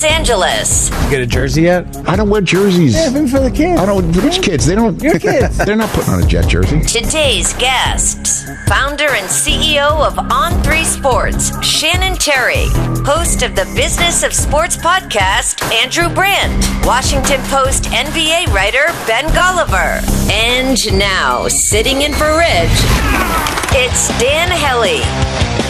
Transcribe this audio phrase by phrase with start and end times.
[0.00, 0.90] Los Angeles.
[1.04, 1.84] You get a jersey yet?
[2.08, 2.94] I don't wear jerseys.
[2.94, 3.80] Yeah, maybe for the kids.
[3.80, 4.14] I don't.
[4.22, 4.64] Which kids?
[4.64, 5.00] They don't.
[5.02, 5.58] Your kids.
[5.58, 6.80] They're not putting on a jet jersey.
[6.82, 12.66] Today's guests, founder and CEO of On3 Sports, Shannon Terry,
[13.04, 20.00] host of the Business of Sports podcast, Andrew Brandt, Washington Post NBA writer, Ben Golliver,
[20.30, 22.70] and now sitting in for Ridge,
[23.74, 25.67] it's Dan Hellie.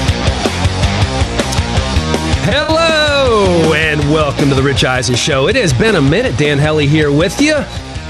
[2.50, 5.48] Hello and welcome to the Rich Eisen Show.
[5.48, 6.38] It has been a minute.
[6.38, 7.56] Dan Hellie here with you,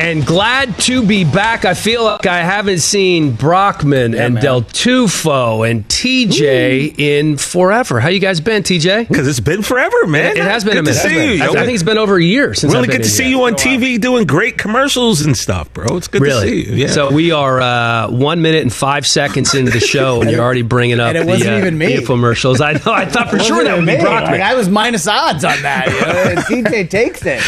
[0.00, 1.64] and glad to be back.
[1.64, 4.42] I feel like I haven't seen Brockman and man.
[4.42, 8.00] Del Tufo and TJ in forever.
[8.00, 9.08] How you guys been, TJ?
[9.08, 10.36] Because it's been forever, man.
[10.36, 11.02] It has been Good a minute.
[11.02, 11.42] to see you.
[11.42, 11.52] I, yo.
[11.52, 13.42] I think it's been over a year since really I've been good to see you
[13.44, 15.96] on TV doing great commercials and stuff, bro.
[15.96, 16.50] It's good Really?
[16.62, 16.76] to see you.
[16.84, 16.88] Yeah.
[16.88, 20.62] So we are uh, one minute and five seconds into the show, and you're already
[20.62, 21.96] bringing up and it wasn't uh, even me.
[21.96, 22.60] the infomercials.
[22.60, 22.92] I know.
[22.92, 24.32] I thought for sure that would be Brockman.
[24.32, 25.86] Like, I was minus odds on that.
[25.88, 26.68] You know?
[26.72, 27.42] DJ takes it.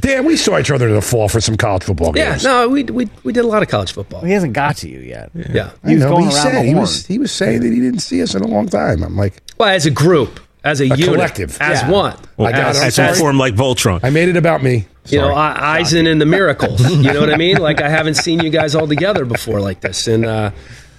[0.00, 2.42] Dan, we saw each other in the fall for some college football games.
[2.42, 4.20] yeah, no, we, we we did a lot of college football.
[4.22, 5.30] He hasn't got to you yet.
[5.34, 5.70] Yeah.
[5.84, 7.80] I He was know, going he around said he was he was saying that he
[7.80, 9.02] didn't see us in a long time.
[9.04, 11.56] I'm like, Well, as a group, as a, unit, collective.
[11.60, 11.90] as Yeah.
[11.90, 12.16] one.
[12.36, 12.80] Well, I got as, it.
[12.80, 13.14] I'm as sorry.
[13.14, 14.00] form like Voltron.
[14.02, 14.86] I made it about me.
[15.06, 15.36] You know, Sorry.
[15.36, 16.80] I, Eisen and the Miracles.
[16.90, 17.58] You know what I mean?
[17.58, 20.50] Like I haven't seen you guys all together before like this, and uh,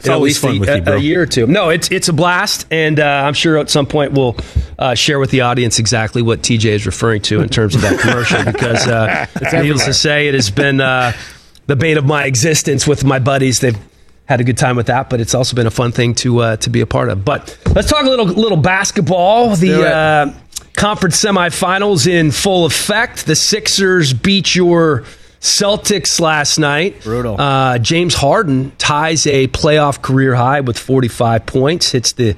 [0.03, 0.95] at always least fun a, with you, bro.
[0.95, 1.47] a year or two.
[1.47, 4.35] No, it's it's a blast, and uh, I'm sure at some point we'll
[4.77, 7.99] uh, share with the audience exactly what TJ is referring to in terms of that
[7.99, 11.13] commercial, because uh, needless to say, it has been uh,
[11.65, 13.59] the bane of my existence with my buddies.
[13.59, 13.77] They've
[14.25, 16.57] had a good time with that, but it's also been a fun thing to uh,
[16.57, 17.25] to be a part of.
[17.25, 19.55] But let's talk a little little basketball.
[19.55, 20.33] The uh,
[20.75, 23.25] conference semifinals in full effect.
[23.25, 25.05] The Sixers beat your
[25.47, 27.01] Celtics last night.
[27.03, 27.39] Brutal.
[27.39, 31.91] Uh, James Harden ties a playoff career high with 45 points.
[31.91, 32.35] Hits the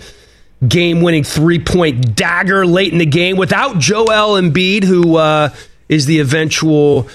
[0.68, 5.50] game-winning three-point dagger late in the game without Joel Embiid, who uh,
[5.88, 7.08] is the eventual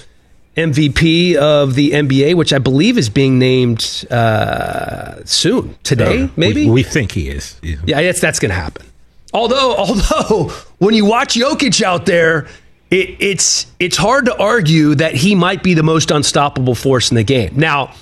[0.56, 6.65] MVP of the NBA, which I believe is being named uh, soon today, maybe.
[6.66, 7.59] We, we think he is.
[7.62, 7.77] Yeah.
[7.84, 8.87] Yeah, it's, that's going to happen.
[9.33, 12.47] Although, although when you watch Jokic out there,
[12.94, 17.16] it, it's it's hard to argue that he might be the most unstoppable force in
[17.16, 17.55] the game.
[17.56, 17.93] Now,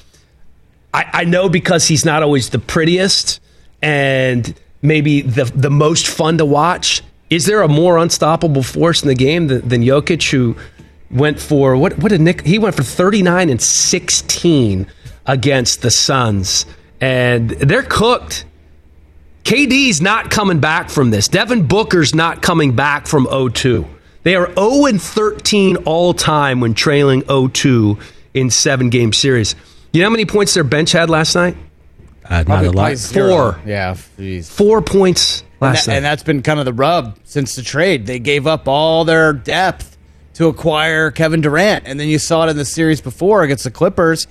[0.92, 3.40] I, I know because he's not always the prettiest
[3.80, 7.02] and maybe the the most fun to watch.
[7.30, 10.56] Is there a more unstoppable force in the game than, than Jokic, who
[11.10, 11.98] went for what?
[11.98, 12.42] What did Nick?
[12.42, 14.86] He went for thirty nine and sixteen
[15.24, 16.66] against the Suns,
[17.00, 18.44] and they're cooked.
[19.44, 21.26] KD's not coming back from this.
[21.26, 23.91] Devin Booker's not coming back from 0-2.
[24.22, 28.00] They are 0 and 13 all time when trailing 0-2
[28.34, 29.54] in seven game series.
[29.92, 31.56] You know how many points their bench had last night?
[32.24, 32.96] Uh, not a lot.
[32.98, 33.60] Four.
[33.66, 33.94] Yeah.
[34.18, 34.48] Jeez.
[34.50, 36.10] Four points And, last that, and night.
[36.10, 38.06] that's been kind of the rub since the trade.
[38.06, 39.98] They gave up all their depth
[40.34, 41.84] to acquire Kevin Durant.
[41.86, 44.28] And then you saw it in the series before against the Clippers,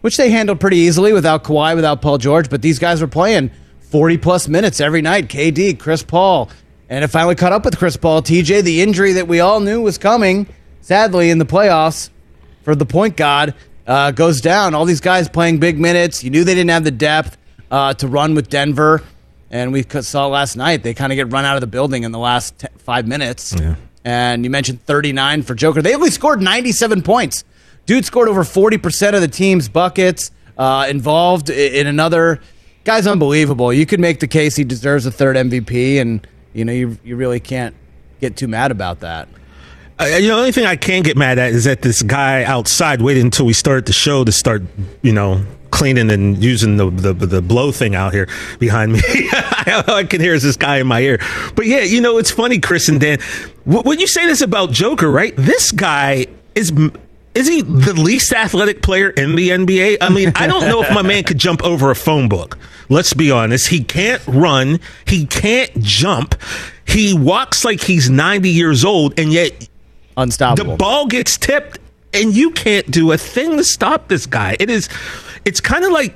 [0.00, 2.48] which they handled pretty easily without Kawhi, without Paul George.
[2.50, 3.50] But these guys were playing
[3.90, 5.28] 40 plus minutes every night.
[5.28, 6.50] KD, Chris Paul.
[6.88, 8.22] And it finally caught up with Chris Paul.
[8.22, 10.46] TJ, the injury that we all knew was coming,
[10.80, 12.10] sadly, in the playoffs
[12.62, 13.54] for the point guard
[13.86, 14.74] uh, goes down.
[14.74, 16.22] All these guys playing big minutes.
[16.22, 17.36] You knew they didn't have the depth
[17.70, 19.02] uh, to run with Denver,
[19.50, 22.12] and we saw last night they kind of get run out of the building in
[22.12, 23.54] the last t- five minutes.
[24.04, 25.80] And you mentioned 39 for Joker.
[25.80, 27.44] They only scored 97 points.
[27.86, 30.30] Dude scored over 40% of the team's buckets.
[30.56, 32.40] Uh, involved in another.
[32.84, 33.72] Guy's unbelievable.
[33.72, 36.24] You could make the case he deserves a third MVP, and
[36.54, 37.74] you know you you really can't
[38.20, 39.28] get too mad about that.
[40.00, 42.42] Uh, you know, the only thing I can get mad at is that this guy
[42.44, 44.62] outside waited until we started the show to start,
[45.02, 48.28] you know, cleaning and using the the, the blow thing out here
[48.58, 49.00] behind me.
[49.66, 51.18] All I can hear is this guy in my ear.
[51.54, 53.18] But yeah, you know, it's funny, Chris and Dan.
[53.64, 55.34] wh- When you say this about Joker, right?
[55.36, 56.26] This guy
[56.56, 56.72] is.
[57.34, 59.98] Is he the least athletic player in the NBA?
[60.00, 62.56] I mean, I don't know if my man could jump over a phone book.
[62.88, 63.68] Let's be honest.
[63.68, 64.78] He can't run.
[65.06, 66.40] He can't jump.
[66.86, 69.68] He walks like he's 90 years old, and yet
[70.16, 70.72] unstoppable.
[70.72, 71.78] the ball gets tipped
[72.12, 74.56] and you can't do a thing to stop this guy.
[74.60, 74.88] It is
[75.44, 76.14] it's kind of like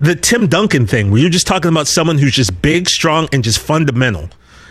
[0.00, 3.42] the Tim Duncan thing where you're just talking about someone who's just big, strong and
[3.42, 4.28] just fundamental.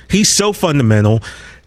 [0.10, 1.22] He's so fundamental.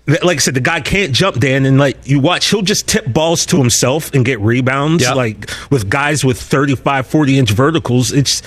[0.07, 3.13] Like I said, the guy can't jump, Dan, and like you watch, he'll just tip
[3.13, 5.05] balls to himself and get rebounds.
[5.05, 5.15] Yep.
[5.15, 8.11] Like with guys with 35, 40 inch verticals.
[8.13, 8.43] It's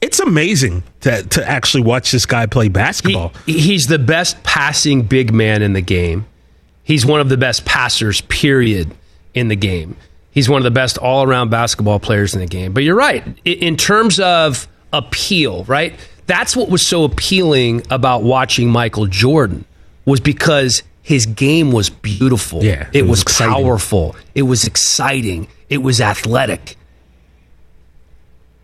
[0.00, 3.32] it's amazing to to actually watch this guy play He- basketball.
[3.46, 6.26] he's the best passing big man in the game.
[6.82, 8.90] He's one of the best passers, period,
[9.34, 9.96] in the game.
[10.32, 12.72] He's one of the best all around basketball players in the game.
[12.72, 13.22] But you're right.
[13.44, 15.94] In terms of appeal, right?
[16.26, 19.64] That's what was so appealing about watching Michael Jordan
[20.04, 22.62] was because his game was beautiful.
[22.62, 24.16] Yeah, it, it was was, powerful.
[24.34, 25.48] It was exciting.
[25.68, 26.76] It was athletic.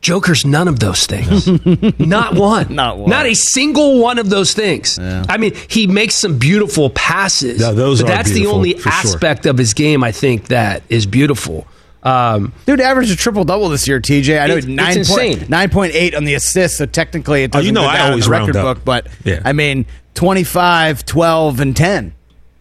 [0.00, 1.48] Joker's none of those things.
[1.98, 2.72] Not one.
[2.72, 3.10] Not one.
[3.10, 5.00] Not a single one of those things.
[5.00, 7.60] I mean, he makes some beautiful passes.
[7.60, 8.92] Yeah, those but are that's the only for sure.
[8.92, 11.66] aspect of his game I think that is beautiful.
[12.06, 14.38] Um, Dude averaged a triple double this year, TJ.
[14.40, 15.38] I know It's- it's nine insane.
[15.38, 17.88] point nine point eight on the assists, so technically it Oh, doesn't you know go
[17.88, 18.76] I down in always the round record up.
[18.76, 19.40] book, but Yeah.
[19.44, 22.12] I mean 25, 12, and 10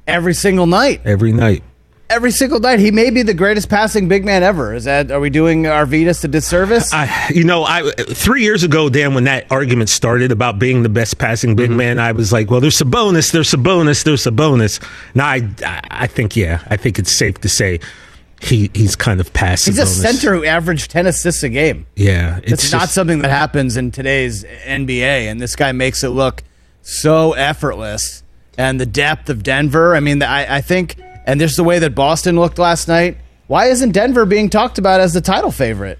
[0.07, 1.01] every single night.
[1.05, 1.63] every night.
[2.07, 2.77] Every single night.
[2.79, 4.75] He may be the greatest passing big man ever.
[4.75, 6.93] Is that are we doing our Arvydas a disservice?
[6.93, 10.89] I, you know, I three years ago, Dan, when that argument started about being the
[10.89, 14.79] best passing big man, I was like, "Well, there's Sabonis, there's Sabonis, there's Sabonis."
[15.15, 15.49] Now, I,
[15.89, 17.79] I think, yeah, I think it's safe to say
[18.41, 19.65] he he's kind of past.
[19.65, 20.01] He's Sabonis.
[20.01, 21.85] center who averaged 10 assists a game.
[21.95, 26.43] Yeah, It's, not something that happens in today's NBA, and this guy makes it look
[26.81, 28.23] so effortless.
[28.57, 30.95] And the depth of Denver, I mean, I, I think,
[31.25, 33.17] and there's the way that Boston looked last night.
[33.47, 35.99] Why isn't Denver being talked about as the title favorite?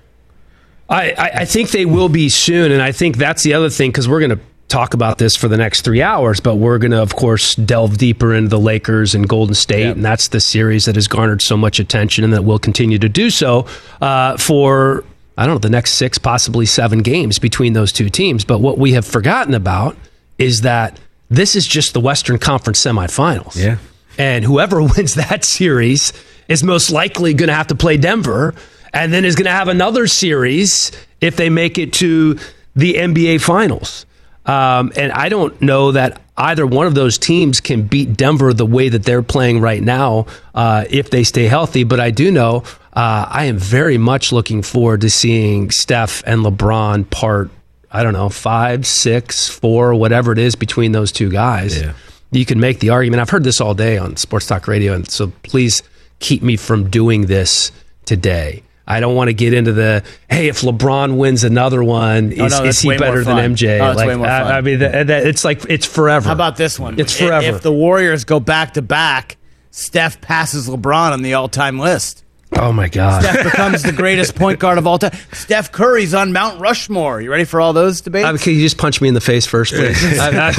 [0.90, 3.92] I, I, I think they will be soon, and I think that's the other thing
[3.92, 6.92] because we're going to talk about this for the next three hours, but we're going
[6.92, 9.96] to, of course, delve deeper into the Lakers and Golden State, Yep.
[9.98, 13.08] and that's the series that has garnered so much attention and that will continue to
[13.10, 13.68] do so
[14.02, 15.04] uh, for
[15.38, 18.46] I don't know the next six, possibly seven games between those two teams.
[18.46, 19.98] But what we have forgotten about
[20.40, 20.98] is that
[21.30, 23.56] this is just the Western Conference semifinals.
[23.62, 23.78] Yeah.
[24.18, 26.14] And whoever wins that series
[26.48, 28.56] is most likely going to have to play Denver
[28.94, 32.40] and then is going to have another series if they make it to
[32.76, 34.06] the NBA Finals.
[34.46, 38.66] Um, and I don't know that either one of those teams can beat Denver the
[38.66, 41.84] way that they're playing right now uh, if they stay healthy.
[41.84, 42.64] But I do know
[42.94, 47.50] uh, I am very much looking forward to seeing Steph and LeBron part,
[47.92, 51.94] I don't know, five, six, four, whatever it is between those two guys Yeah.
[52.32, 53.22] you can make the argument.
[53.22, 55.82] I've heard this all day on Sports Talk Radio, and so please
[56.20, 57.72] keep me from doing this
[58.06, 58.64] today.
[58.88, 62.64] I don't want to get into the hey, if LeBron wins another one, is, Oh,
[62.64, 63.56] no, is he better than.
[63.56, 63.80] MJ?
[63.80, 64.58] Oh, like, I.
[64.58, 66.28] I mean, that, that- it's like it's forever.
[66.28, 67.00] How about this one?
[67.00, 67.56] It's forever.
[67.56, 69.38] If the Warriors go back to back,
[69.72, 72.24] Steph passes LeBron on the all time list.
[72.54, 73.24] Oh my god!
[73.24, 75.12] Steph becomes the greatest point guard of all time.
[75.34, 77.22] Steph Curry's on Mount Rushmore.
[77.22, 78.26] You ready for all those debates?
[78.26, 80.20] Uh, can you just punch me in the face first, please?
[80.20, 80.52] I- I-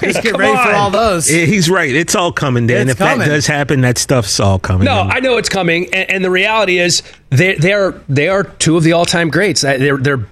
[0.00, 1.30] Just get Come ready for all those.
[1.32, 1.94] Yeah, He's right.
[1.94, 2.82] It's all coming, Dan.
[2.82, 3.20] It's if coming.
[3.20, 4.84] that does happen, that stuff's all coming.
[4.84, 8.28] No, And- I know it's coming, and, and the reality is they they are they
[8.28, 9.64] are two of the all time greats.
[9.64, 10.26] Uh, They're they're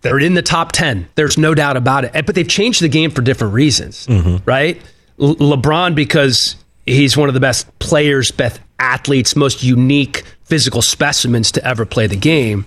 [0.00, 1.08] they're in the top ten.
[1.16, 2.26] There's no doubt about it.
[2.26, 4.06] But they've changed the game for different reasons,
[4.46, 4.80] right?
[5.16, 6.56] Le- LeBron because
[6.86, 12.06] he's one of the best players, best athletes, most unique physical specimens to ever play
[12.06, 12.66] the game.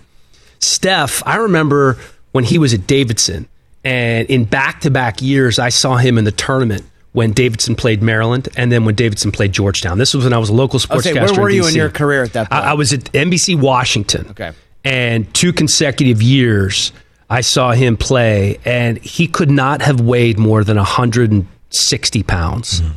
[0.59, 1.97] Steph, I remember
[2.31, 3.47] when he was at Davidson,
[3.83, 6.83] and in back to back years, I saw him in the tournament
[7.13, 9.97] when Davidson played Maryland, and then when Davidson played Georgetown.
[9.97, 11.11] This was when I was a local sportscaster.
[11.11, 11.75] Okay, where were you in DC.
[11.75, 12.63] your career at that point?
[12.63, 14.27] I, I was at NBC Washington.
[14.31, 14.51] Okay.
[14.83, 16.91] And two consecutive years,
[17.29, 22.91] I saw him play, and he could not have weighed more than 160 pounds, mm-hmm.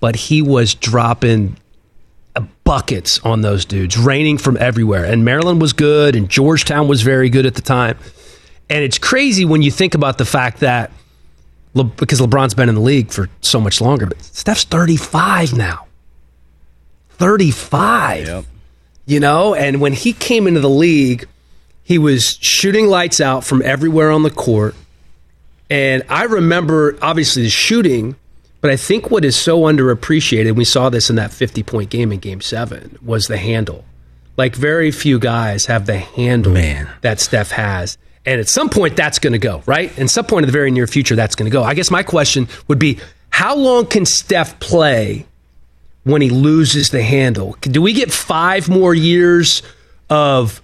[0.00, 1.56] but he was dropping
[2.64, 5.04] buckets on those dudes, raining from everywhere.
[5.04, 7.98] And Maryland was good, and Georgetown was very good at the time.
[8.70, 10.90] And it's crazy when you think about the fact that
[11.74, 15.86] Le- because LeBron's been in the league for so much longer, but Steph's 35 now.
[17.10, 18.26] 35.
[18.26, 18.44] Yep.
[19.06, 21.26] You know, and when he came into the league,
[21.82, 24.74] he was shooting lights out from everywhere on the court.
[25.70, 28.16] And I remember obviously the shooting,
[28.62, 32.12] but I think what is so underappreciated, we saw this in that 50 point game
[32.12, 33.84] in game seven, was the handle.
[34.36, 36.88] Like very few guys have the handle Man.
[37.02, 37.98] that Steph has.
[38.24, 39.96] And at some point, that's going to go, right?
[39.98, 41.64] And some point in the very near future, that's going to go.
[41.64, 43.00] I guess my question would be
[43.30, 45.26] how long can Steph play
[46.04, 47.56] when he loses the handle?
[47.60, 49.62] Do we get five more years
[50.08, 50.62] of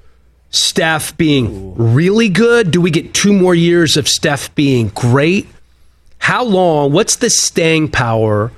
[0.51, 2.71] Steph being really good?
[2.71, 5.49] Do we get two more years of Steph being great?
[6.29, 6.93] How long?
[6.93, 8.53] What's the staying power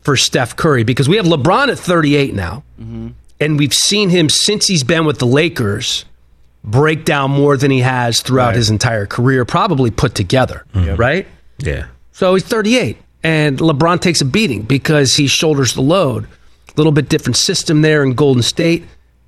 [0.00, 0.84] for Steph Curry?
[0.84, 3.08] Because we have LeBron at 38 now, mm-hmm.
[3.38, 6.06] and we've seen him since he's been with the Lakers
[6.64, 10.96] break down more than he has throughout his entire career, probably put together, mm-hmm.
[10.96, 11.26] right?
[11.58, 11.88] yeah.
[12.12, 16.24] So he's 38, and LeBron takes a beating because he shoulders the load.
[16.24, 18.84] A little bit different system there in Golden State,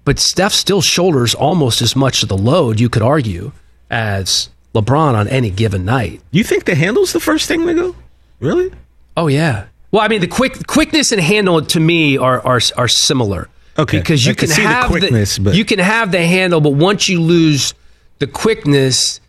[0.06, 3.52] but Steph still shoulders almost as much of the load, you could argue,
[3.90, 6.20] as LeBron on any given night.
[6.30, 7.96] You think the handle's the first thing to go?
[8.40, 8.72] Really?
[9.16, 9.66] Oh yeah.
[9.90, 13.48] Well, I mean, the quick quickness and handle to me are are, are similar.
[13.78, 13.98] Okay.
[13.98, 16.60] Because you I can can, see the have quickness, but- you can have the handle,
[16.60, 17.74] but once you lose
[18.18, 19.20] the quickness,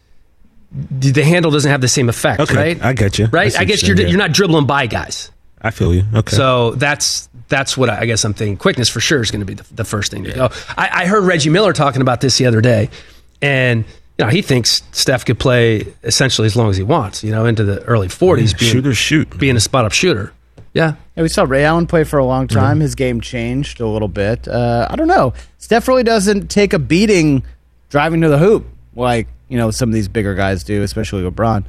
[0.71, 2.83] the the handle doesn't have the same effect, Okay, right?
[2.83, 3.25] I get you.
[3.27, 3.53] Right.
[3.55, 4.12] I, what guess you're you're yeah.
[4.12, 5.29] you're not dribbling by guys.
[5.62, 6.03] I feel you.
[6.13, 6.35] Okay.
[6.35, 8.57] So that's that's what I, I guess I'm thinking.
[8.57, 10.50] Quickness for sure is going to be the, the first thing to go.
[10.77, 12.89] I, I heard Reggie Miller talking about this the other day,
[13.41, 13.85] and
[14.17, 17.24] you know he thinks Steph could play essentially as long as he wants.
[17.24, 19.38] You know, into the early 40s, being, Shooters shoot.
[19.38, 20.34] being a spot up shooter.
[20.74, 22.79] Yeah, Yeah, we saw Ray Allen play for a long time.
[22.79, 24.48] His game changed a little bit.
[24.48, 25.34] Uh, I don't know.
[25.60, 27.43] Steph really doesn't take a beating
[27.89, 28.65] driving to the hoop
[28.96, 31.65] like you know some of these bigger guys do, especially LeBron.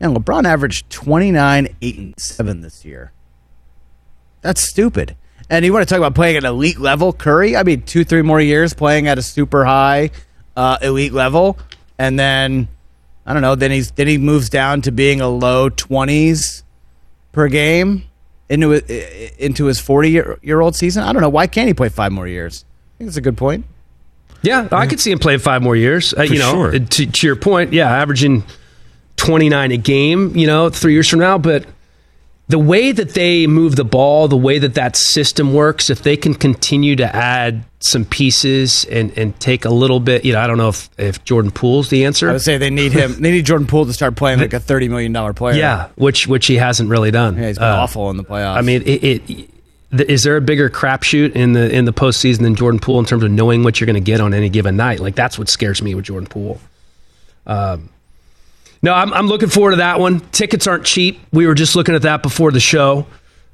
[0.00, 3.12] And LeBron averaged 29, 8, and 7 this year.
[4.42, 5.16] That's stupid.
[5.48, 7.56] And you want to talk about playing at an elite level, Curry?
[7.56, 10.10] I mean, two, three more years playing at a super high
[10.56, 11.58] uh, elite level,
[11.98, 12.68] and then
[13.24, 13.54] I don't know.
[13.54, 16.62] Then he's then he moves down to being a low twenties
[17.32, 18.04] per game
[18.48, 21.02] into a- into his forty year, year old season.
[21.02, 22.64] I don't know why can't he play five more years.
[22.94, 23.66] I think that's a good point.
[24.42, 26.14] yeah, I could see him playing five more years.
[26.14, 26.72] Uh, you know, sure.
[26.78, 28.44] to, to your point, yeah, averaging
[29.16, 30.36] 29 a game.
[30.36, 31.66] You know, three years from now, but.
[32.48, 36.16] The way that they move the ball, the way that that system works, if they
[36.16, 40.46] can continue to add some pieces and, and take a little bit, you know, I
[40.46, 42.28] don't know if, if Jordan Poole's the answer.
[42.28, 43.20] I would say they need him.
[43.20, 45.56] They need Jordan Poole to start playing like a thirty million dollar player.
[45.56, 47.36] Yeah, which which he hasn't really done.
[47.36, 48.56] yeah, he's been Uh, awful in the playoffs.
[48.58, 49.50] I mean, it, it
[50.08, 53.24] is there a bigger crapshoot in the in the postseason than Jordan Poole in terms
[53.24, 55.00] of knowing what you're going to get on any given night?
[55.00, 56.60] Like that's what scares me with Jordan Poole.
[57.44, 57.88] Um,
[58.82, 60.20] no, I'm I'm looking forward to that one.
[60.30, 61.20] Tickets aren't cheap.
[61.32, 63.06] We were just looking at that before the show.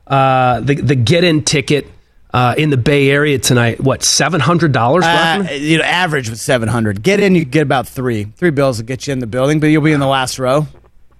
[0.06, 1.86] Uh, the the get in ticket
[2.32, 3.80] uh, in the Bay Area tonight.
[3.80, 5.04] What seven hundred dollars?
[5.04, 7.02] Uh, you know, average with seven hundred.
[7.02, 8.24] Get in, you get about three.
[8.24, 10.66] Three bills will get you in the building, but you'll be in the last row.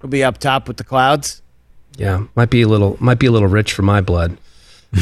[0.02, 1.42] You'll be up top with the clouds.
[1.96, 4.36] Yeah, might be a little might be a little rich for my blood.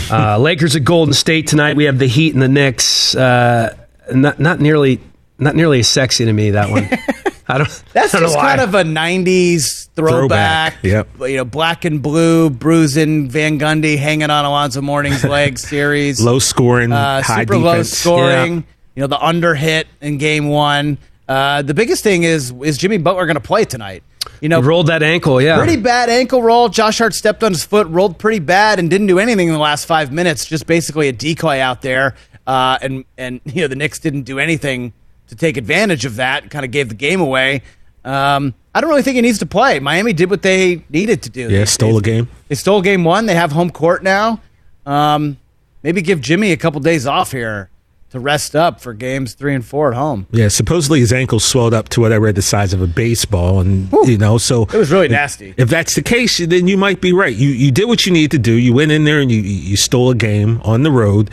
[0.08, 1.74] Uh, Lakers at Golden State tonight.
[1.74, 3.12] We have the Heat and the Knicks.
[3.16, 3.76] Uh,
[4.14, 5.00] not not nearly
[5.40, 6.88] not nearly as sexy to me that one.
[7.50, 7.82] I don't.
[7.92, 10.80] That's I don't just kind of a '90s throwback.
[10.80, 11.08] Throwback, yep.
[11.28, 16.20] You know, black and blue, bruising Van Gundy hanging on Alonzo Mourning's leg series.
[16.20, 18.54] Low scoring, uh, high super low scoring.
[18.54, 18.62] Yeah.
[18.94, 20.98] You know, the under hit in game one.
[21.28, 24.04] Uh, the biggest thing is is Jimmy Butler going to play tonight?
[24.40, 25.40] You know, rolled that ankle.
[25.40, 26.68] Yeah, pretty bad ankle roll.
[26.68, 29.60] Josh Hart stepped on his foot, rolled pretty bad, and didn't do anything in the
[29.60, 30.46] last five minutes.
[30.46, 32.14] Just basically a decoy out there.
[32.46, 34.92] Uh, and and you know the Knicks didn't do anything
[35.30, 36.50] to take advantage of that.
[36.50, 37.62] Kind of gave the game away.
[38.04, 39.80] Um, I don't really think he needs to play.
[39.80, 41.42] Miami did what they needed to do.
[41.42, 42.28] Yeah, They- stole a game.
[42.48, 43.26] They stole game one.
[43.26, 44.40] They have home court now.
[44.86, 45.38] Um,
[45.82, 47.68] maybe give Jimmy a couple days off here
[48.10, 50.26] to rest up for games three and four at home.
[50.32, 53.60] Yeah, supposedly his ankle swelled up to what I read the size of a baseball,
[53.60, 55.54] and you know, so It was really nasty.
[55.56, 57.34] If that's the case, then you might be right.
[57.34, 58.52] You you did what you needed to do.
[58.54, 61.30] You went in there and you you stole a game on the road.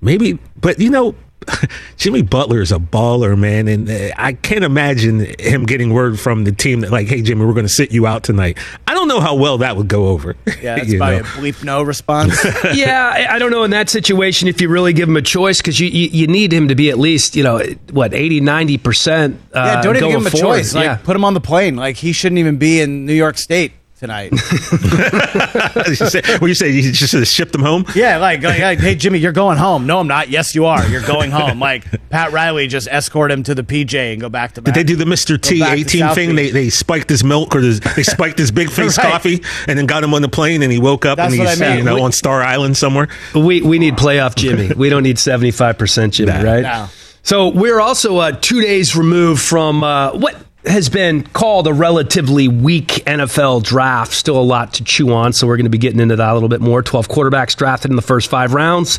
[0.00, 1.14] Maybe, but you know,
[1.96, 6.44] Jimmy Butler is a baller, man, and uh, I can't imagine him getting word from
[6.44, 9.08] the team that like, "Hey, Jimmy, we're going to sit you out tonight." I don't
[9.08, 10.36] know how well that would go over.
[10.60, 11.22] Yeah, that's you probably know?
[11.22, 12.44] a bleep no response.
[12.74, 15.58] yeah, I- I don't know in that situation if you really give him a choice
[15.58, 17.60] because you, you you need him to be at least you know
[17.92, 19.40] what 80 90 percent.
[19.54, 20.56] Uh, yeah, don't even give him a forward.
[20.56, 20.74] choice.
[20.74, 20.96] Like, yeah.
[20.96, 21.76] put him on the plane.
[21.76, 24.30] Like, he shouldn't even be in New York State tonight.
[24.32, 26.70] you say, what you say?
[26.70, 27.84] You just should have shipped him home.
[27.94, 29.86] yeah, like, like, like, hey, Jimmy, you're going home.
[29.86, 30.28] No, I'm not.
[30.28, 30.86] Yes, you are.
[30.88, 31.60] You're going home.
[31.60, 34.84] Like, Pat Riley just escort him to the PJ and go back to Did they
[34.84, 35.40] do the Mr.
[35.40, 36.34] T A-Team thing?
[36.34, 36.52] They Beach.
[36.52, 39.10] they spiked his milk or his, they spiked his big face Right.
[39.12, 41.56] coffee and then got him on the plane and he woke up That's and he's
[41.60, 41.78] I meant.
[41.78, 43.08] you know We- on Star Island somewhere.
[43.34, 44.72] We we need playoff Jimmy.
[44.74, 46.42] We don't need seventy five percent Jimmy, No.
[46.44, 46.62] right?
[46.62, 46.88] No.
[47.22, 52.48] So we're also uh, two days removed from uh, what has been called a relatively
[52.48, 54.12] weak NFL draft.
[54.12, 56.34] Still a lot to chew on, so we're going to be getting into that a
[56.34, 56.82] little bit more.
[56.82, 58.98] Twelve quarterbacks drafted in the first five rounds,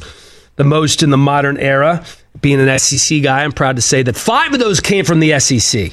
[0.56, 2.06] the most in the modern era.
[2.42, 5.38] Being an SEC guy, I'm proud to say that five of those came from the
[5.40, 5.92] SEC,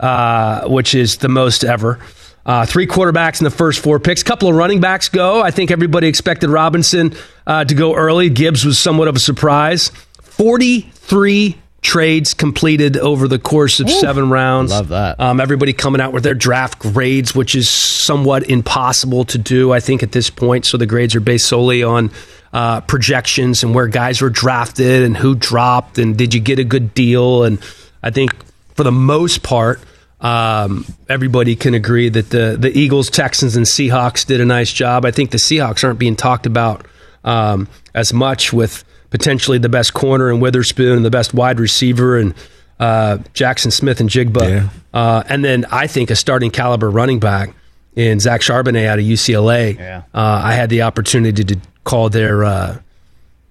[0.00, 1.98] uh, which is the most ever.
[2.46, 4.22] Uh, three quarterbacks in the first four picks.
[4.22, 5.40] couple of running backs go.
[5.42, 7.14] I think everybody expected Robinson
[7.46, 8.28] uh, to go early.
[8.30, 9.90] Gibbs was somewhat of a surprise.
[10.22, 14.72] 43 trades completed over the course of seven rounds.
[14.72, 15.20] Love that.
[15.20, 19.80] Um, everybody coming out with their draft grades, which is somewhat impossible to do, I
[19.80, 20.64] think, at this point.
[20.64, 22.10] So the grades are based solely on
[22.54, 26.64] uh, projections and where guys were drafted and who dropped and did you get a
[26.64, 27.44] good deal.
[27.44, 27.60] And
[28.02, 28.32] I think
[28.74, 29.78] for the most part,
[30.22, 35.04] um, everybody can agree that the the Eagles, Texans, and Seahawks did a nice job.
[35.04, 36.86] I think the Seahawks aren't being talked about
[37.24, 42.18] um, as much with potentially the best corner in Witherspoon and the best wide receiver
[42.18, 42.34] and
[42.80, 44.68] uh, Jaxon Smith-Njigba, Yeah.
[44.92, 47.54] uh, and then I think a starting caliber running back
[47.94, 49.78] in Zach Charbonnet out of UCLA.
[49.78, 50.02] Yeah.
[50.12, 52.78] Uh, I had the opportunity to call their uh,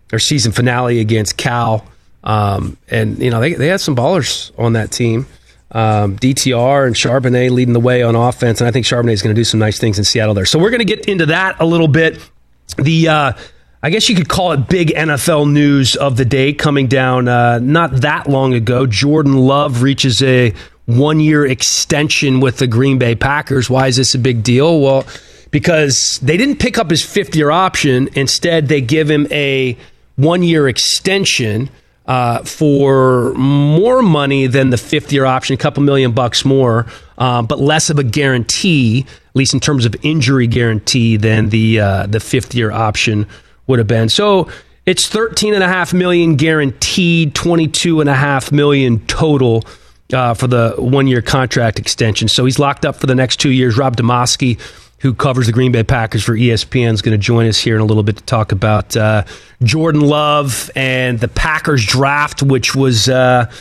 [0.10, 1.86] their season finale against Cal,
[2.26, 5.26] um, and you know they they had some ballers on that team.
[5.72, 9.34] Um, DTR and Charbonnet leading the way on offense, and I think Charbonnet is going
[9.34, 10.46] to do some nice things in Seattle there.
[10.46, 12.20] So we're going to get into that a little bit.
[12.78, 13.32] the uh,
[13.86, 17.60] I guess you could call it big NFL news of the day coming down uh,
[17.60, 18.86] not that long ago.
[18.86, 20.54] Jordan Love reaches a
[20.86, 23.70] one year extension with the Green Bay Packers.
[23.70, 24.80] Why is this a big deal?
[24.80, 25.06] Well,
[25.52, 28.08] because they didn't pick up his fifth year option.
[28.14, 29.78] Instead, they give him a
[30.16, 31.70] one year extension.
[32.06, 36.86] Uh, for more money than the fifth year option, a couple million bucks more,
[37.18, 41.80] uh, but less of a guarantee, at least in terms of injury guarantee, than the
[41.80, 43.26] uh, the fifth year option
[43.68, 44.10] would have been.
[44.10, 44.50] So
[44.86, 49.64] it's thirteen and a half million guaranteed, twenty two and a half million total
[50.12, 52.28] uh, for the one year contract extension.
[52.28, 53.78] So he's locked up for the next two years.
[53.78, 54.60] Rob Demovsky,
[55.00, 57.82] who covers the Green Bay Packers for ESPN, is going to join us here in
[57.82, 59.24] a little bit to talk about uh,
[59.64, 63.52] Jordan Love and the Packers draft, which was, uh,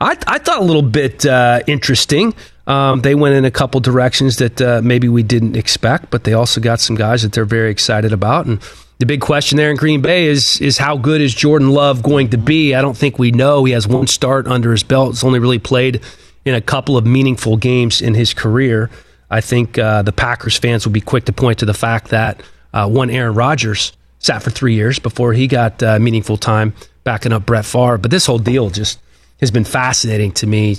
[0.00, 2.34] I, I, thought, a little bit uh, interesting.
[2.66, 6.34] Um, they went in a couple directions that uh, maybe we didn't expect, but they
[6.34, 8.44] also got some guys that they're very excited about.
[8.44, 8.60] And
[8.98, 12.30] the big question there in Green Bay is is how good is Jordan Love going
[12.30, 12.74] to be?
[12.74, 13.64] I don't think we know.
[13.64, 15.10] He has one start under his belt.
[15.10, 16.00] He's only really played
[16.44, 18.90] in a couple of meaningful games in his career.
[19.30, 22.42] I think uh, the Packers fans will be quick to point to the fact that
[22.72, 26.74] uh, one Aaron Rodgers sat for three years before he got uh, meaningful time
[27.04, 27.98] backing up Brett Favre.
[27.98, 28.98] But this whole deal just
[29.40, 30.76] has been fascinating to me.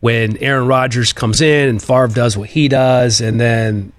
[0.00, 3.92] When Aaron Rodgers comes in and Favre does what he does, and then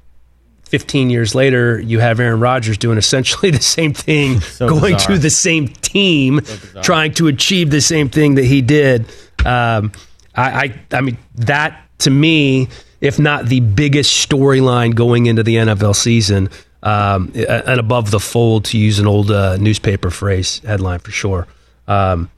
[0.71, 5.15] 15 years later, you have Aaron Rodgers doing essentially the same thing, so going bizarre.
[5.15, 9.01] to the same team, so trying to achieve the same thing that he did.
[9.45, 9.91] Um,
[10.33, 12.69] I, I, I mean, that to me,
[13.01, 16.49] if not the biggest storyline going into the NFL season,
[16.83, 21.47] um, and above the fold, to use an old uh, newspaper phrase headline for sure.
[21.87, 22.31] Um,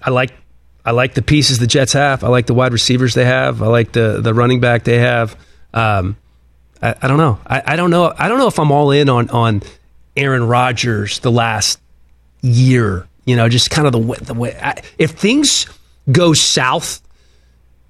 [0.00, 0.32] I like
[0.84, 2.22] I like the pieces the Jets have.
[2.22, 3.60] I like the wide receivers they have.
[3.60, 5.36] I like the the running back they have.
[5.74, 6.16] Um,
[6.82, 7.38] I, I don't know.
[7.46, 8.12] I, I, don't know.
[8.16, 9.62] I don't know if I'm all in on on
[10.16, 11.80] Aaron Rodgers the last
[12.40, 13.06] year.
[13.24, 14.18] You know, just kind of the way.
[14.20, 15.66] The way I, if things
[16.10, 17.00] go south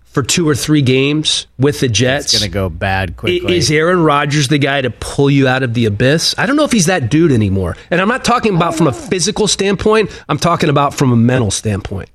[0.05, 3.57] for two or three games with the Jets, it's going to go bad quickly.
[3.57, 6.35] Is Aaron Rodgers the guy to pull you out of the abyss?
[6.37, 7.79] I don't know if he's that dude anymore.
[7.90, 10.11] And I'm not talking about from a physical standpoint.
[10.29, 12.11] I'm talking about from a mental standpoint.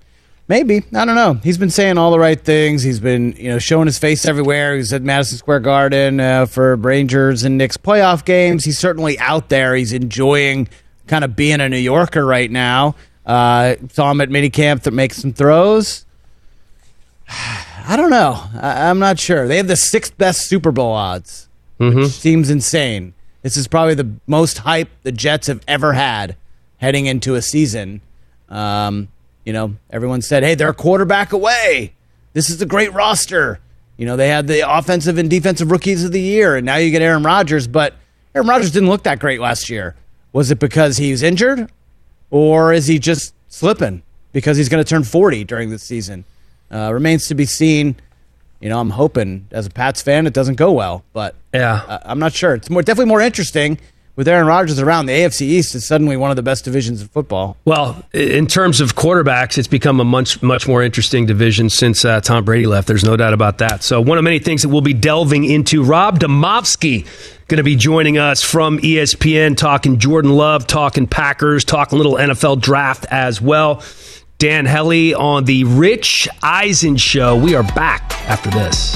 [0.49, 1.33] Maybe I don't know.
[1.43, 2.81] He's been saying all the right things.
[2.81, 4.75] He's been you know showing his face everywhere.
[4.77, 8.63] He's at Madison Square Garden uh, for Rangers and Knicks playoff games.
[8.63, 9.75] He's certainly out there.
[9.75, 10.69] He's enjoying
[11.05, 12.95] kind of being a New Yorker right now.
[13.25, 16.05] Uh, saw him at minicamp that makes some throws.
[17.29, 18.41] I don't know.
[18.53, 19.47] I- am not sure.
[19.47, 21.99] They have the sixth best Super Bowl odds, mm-hmm.
[21.99, 23.13] which seems insane.
[23.41, 26.35] This is probably the most hype the Jets have ever had
[26.77, 28.01] heading into a season.
[28.49, 29.09] Um,
[29.47, 31.93] you know, everyone said, hey, they're a quarterback away.
[32.33, 33.61] This is a great roster.
[33.95, 36.91] You know, they had the offensive and defensive rookies of the year, and now you
[36.91, 37.93] get Aaron Rodgers, but
[38.35, 39.95] Aaron Rodgers didn't look that great last year.
[40.33, 41.71] Was it because he was injured,
[42.29, 46.25] or is he just slipping because he's going to turn 40 during the season?
[46.69, 47.95] Uh, remains to be seen.
[48.59, 52.19] You know, I'm hoping as a Pats fan it doesn't go well, but yeah, I'm
[52.19, 52.55] not sure.
[52.55, 53.79] It's more definitely more interesting
[54.17, 57.07] with Aaron Rodgers around, the AFC East is suddenly one of the best divisions in
[57.07, 57.55] football.
[57.63, 62.19] Well, in terms of quarterbacks, it's become a much much more interesting division since uh,
[62.19, 62.87] Tom Brady left.
[62.87, 63.83] There's no doubt about that.
[63.83, 65.83] So one of many things that we'll be delving into.
[65.83, 67.05] Rob Demovsky
[67.47, 72.59] going to be joining us from ESPN, talking Jordan Love, talking Packers, talking little NFL
[72.59, 73.83] draft as well.
[74.39, 77.35] Dan Hellie on the Rich Eisen Show.
[77.37, 78.95] We are back after this.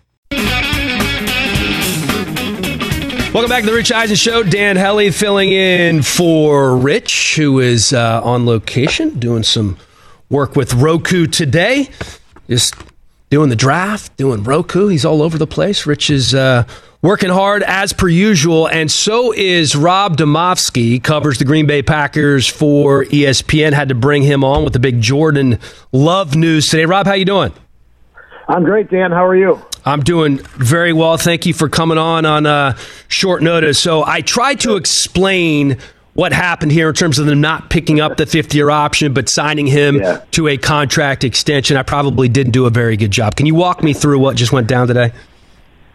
[3.33, 4.43] Welcome back to the Rich Eisen Show.
[4.43, 9.77] Dan Hellie filling in for Rich, who is uh, on location doing some
[10.29, 11.89] work with Roku today.
[12.49, 12.75] Just
[13.29, 14.89] doing the draft, doing Roku.
[14.89, 15.85] He's all over the place.
[15.85, 16.65] Rich is uh,
[17.01, 21.01] working hard as per usual, and so is Rob Demovsky.
[21.01, 23.71] Covers the Green Bay Packers for ESPN.
[23.71, 25.57] Had to bring him on with the big Jordan
[25.93, 26.83] Love news today.
[26.85, 27.53] Rob, how you doing?
[28.49, 29.11] I'm great, Dan.
[29.11, 29.61] How are you?
[29.85, 31.17] I'm doing very well.
[31.17, 33.79] Thank you for coming on on uh, short notice.
[33.79, 35.77] So I tried to explain
[36.13, 39.29] what happened here in terms of them not picking up the fifth year option, but
[39.29, 40.21] signing him Yeah.
[40.31, 41.77] to a contract extension.
[41.77, 43.35] I probably didn't do a very good job.
[43.35, 45.13] Can you walk me through what just went down today?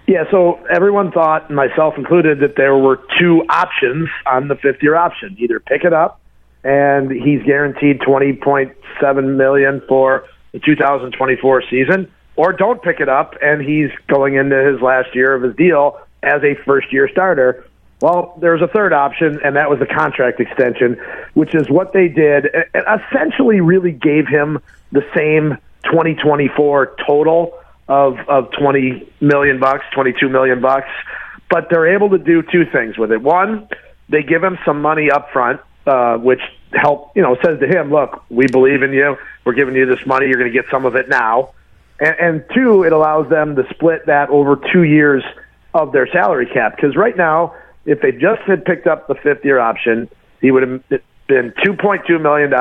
[0.07, 4.95] Yeah, so everyone thought, myself included, that there were two options on the fifth year
[4.97, 5.37] option.
[5.39, 6.21] Either pick it up
[6.65, 12.53] and he's guaranteed twenty point seven million for the two thousand twenty four season, or
[12.53, 16.43] don't pick it up and he's going into his last year of his deal as
[16.43, 17.67] a first year starter.
[18.01, 21.01] Well, there's a third option, and that was the contract extension,
[21.33, 22.47] which is what they did.
[22.47, 24.59] It essentially really gave him
[24.93, 30.89] the same 2024 total of of 20 million bucks, 22 million bucks,
[31.49, 33.23] but they're able to do two things with it.
[33.23, 33.69] One,
[34.09, 36.41] they give him some money up front, uh, which
[36.73, 39.17] help you know says to him, look, we believe in you.
[39.45, 40.27] We're giving you this money.
[40.27, 41.51] You're going to get some of it now.
[42.01, 45.23] And, and two, it allows them to split that over two years
[45.75, 46.77] of their salary cap.
[46.77, 47.55] Because right now,
[47.85, 50.09] if they just had picked up the fifth year option,
[50.41, 50.83] he would have
[51.29, 52.53] been $2.2 million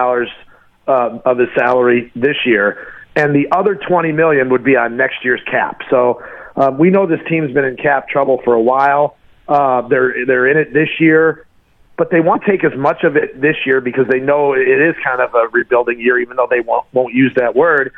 [0.87, 5.23] uh, of his salary this year, and the other 20 million would be on next
[5.23, 5.81] year's cap.
[5.89, 6.23] So
[6.55, 9.17] uh, we know this team's been in cap trouble for a while.
[9.47, 11.45] Uh, they're they're in it this year,
[11.97, 14.95] but they won't take as much of it this year because they know it is
[15.03, 17.91] kind of a rebuilding year, even though they won't won't use that word.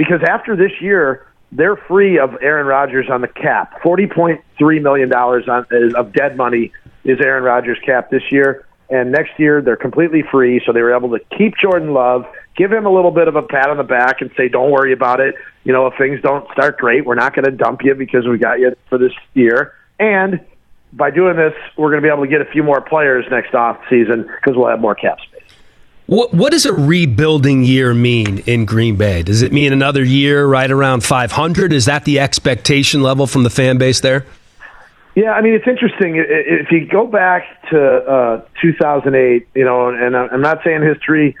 [0.00, 3.82] Because after this year, they're free of Aaron Rodgers on the cap.
[3.82, 6.72] Forty point three million dollars of dead money
[7.04, 10.62] is Aaron Rodgers' cap this year, and next year they're completely free.
[10.64, 12.24] So they were able to keep Jordan Love,
[12.56, 14.94] give him a little bit of a pat on the back, and say, "Don't worry
[14.94, 15.34] about it.
[15.64, 18.38] You know, if things don't start great, we're not going to dump you because we
[18.38, 20.40] got you for this year." And
[20.94, 23.54] by doing this, we're going to be able to get a few more players next
[23.54, 25.29] off season because we'll have more cap space.
[26.10, 29.22] What, what does a rebuilding year mean in Green Bay?
[29.22, 31.72] Does it mean another year right around 500?
[31.72, 34.26] Is that the expectation level from the fan base there?
[35.14, 36.16] Yeah, I mean it's interesting.
[36.16, 41.36] If you go back to uh, 2008, you know, and I'm not saying history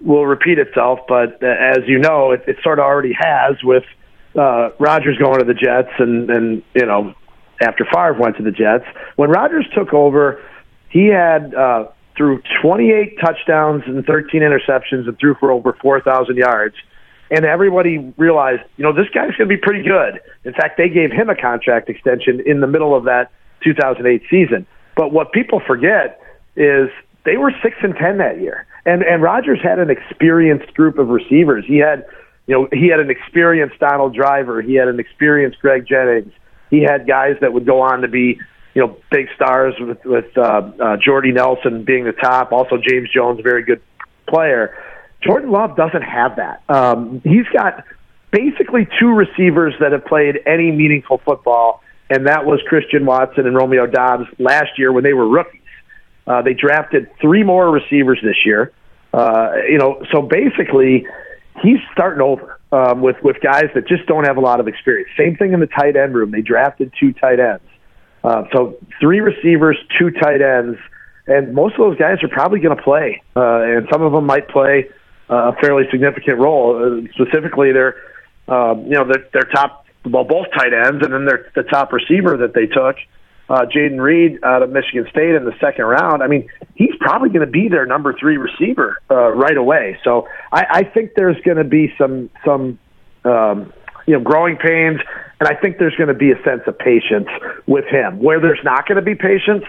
[0.00, 3.84] will repeat itself, but uh, as you know, it, it sort of already has with
[4.38, 7.12] uh, Rodgers going to the Jets, and and you know,
[7.60, 8.84] after Favre went to the Jets,
[9.16, 10.40] when Rodgers took over,
[10.90, 16.74] he had uh, threw 28 touchdowns and 13 interceptions and threw for over 4,000 yards
[17.32, 20.20] and everybody realized, you know, this guy's going to be pretty good.
[20.44, 23.32] In fact, they gave him a contract extension in the middle of that
[23.64, 24.66] 2008 season.
[24.94, 26.20] But what people forget
[26.56, 26.90] is
[27.24, 31.08] they were six and ten that year, and and Rodgers had an experienced group of
[31.08, 31.64] receivers.
[31.66, 32.04] He had,
[32.46, 34.60] you know, he had an experienced Donald Driver.
[34.60, 36.32] He had an experienced Greg Jennings.
[36.68, 38.38] He had guys that would go on to be,
[38.74, 42.52] you know, big stars with with uh, uh, Jordy Nelson being the top.
[42.52, 43.82] Also, James Jones, very good
[44.26, 44.76] player.
[45.22, 46.62] Jordan Love doesn't have that.
[46.68, 47.84] Um, he's got
[48.30, 53.54] basically two receivers that have played any meaningful football, and that was Christian Watson and
[53.54, 55.60] Romeo Doubs last year when they were rookies.
[56.26, 58.72] Uh, they drafted three more receivers this year.
[59.12, 61.06] Uh, you know, so basically,
[61.62, 65.10] he's starting over um, with with guys that just don't have a lot of experience.
[65.18, 66.30] Same thing in the tight end room.
[66.30, 67.62] They drafted two tight ends.
[68.24, 70.78] Uh, so three receivers, two tight ends,
[71.26, 74.26] and most of those guys are probably going to play, uh, and some of them
[74.26, 74.88] might play
[75.30, 76.76] uh, a fairly significant role.
[76.76, 77.96] Uh, specifically, their
[78.48, 81.92] um, you know their, their top well, both tight ends, and then their the top
[81.92, 82.96] receiver that they took,
[83.48, 86.22] uh, Jayden Reed out of Michigan State in the second round.
[86.22, 89.98] I mean, he's probably going to be their number three receiver uh, right away.
[90.04, 92.78] So I, I think there's going to be some some
[93.24, 93.72] um,
[94.06, 95.00] you know growing pains,
[95.42, 97.26] and I think there's going to be a sense of patience
[97.66, 98.22] with him.
[98.22, 99.64] Where there's not going to be patience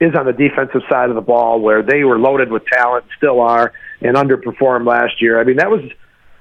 [0.00, 3.42] is on the defensive side of the ball, where they were loaded with talent, still
[3.42, 5.38] are, and underperformed last year.
[5.38, 5.82] I mean, that was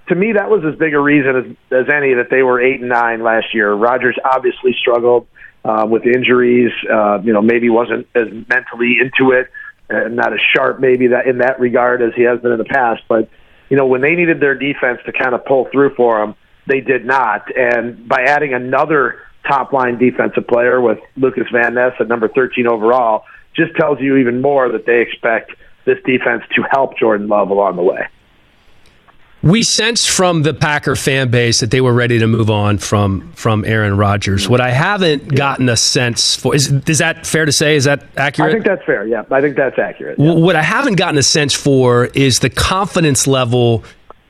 [0.07, 2.79] to me that was as big a reason as, as any that they were eight
[2.79, 3.73] and nine last year.
[3.73, 5.27] Rodgers obviously struggled
[5.65, 6.71] uh, with injuries.
[6.89, 9.51] Uh, you know, maybe wasn't as mentally into it,
[9.89, 12.63] and not as sharp maybe that in that regard as he has been in the
[12.63, 13.03] past.
[13.09, 13.27] But
[13.67, 16.35] you know, when they needed their defense to kind of pull through for them,
[16.67, 17.55] they did not.
[17.57, 22.67] And by adding another top line defensive player with Lukas Van Ness at number 13
[22.67, 23.23] overall,
[23.55, 25.51] just tells you even more that they expect
[25.85, 28.07] this defense to help Jordan Love along the way.
[29.43, 33.31] We sensed from the Packer fan base that they were ready to move on from
[33.33, 34.49] from Aaron Rodgers.
[34.49, 37.75] What I haven't gotten a sense for is is that fair to say?
[37.75, 38.49] Is that accurate?
[38.49, 39.05] I think that's fair.
[39.05, 40.17] Yeah, I think that's accurate.
[40.19, 40.33] Yeah.
[40.33, 43.83] What I haven't gotten a sense for is the confidence level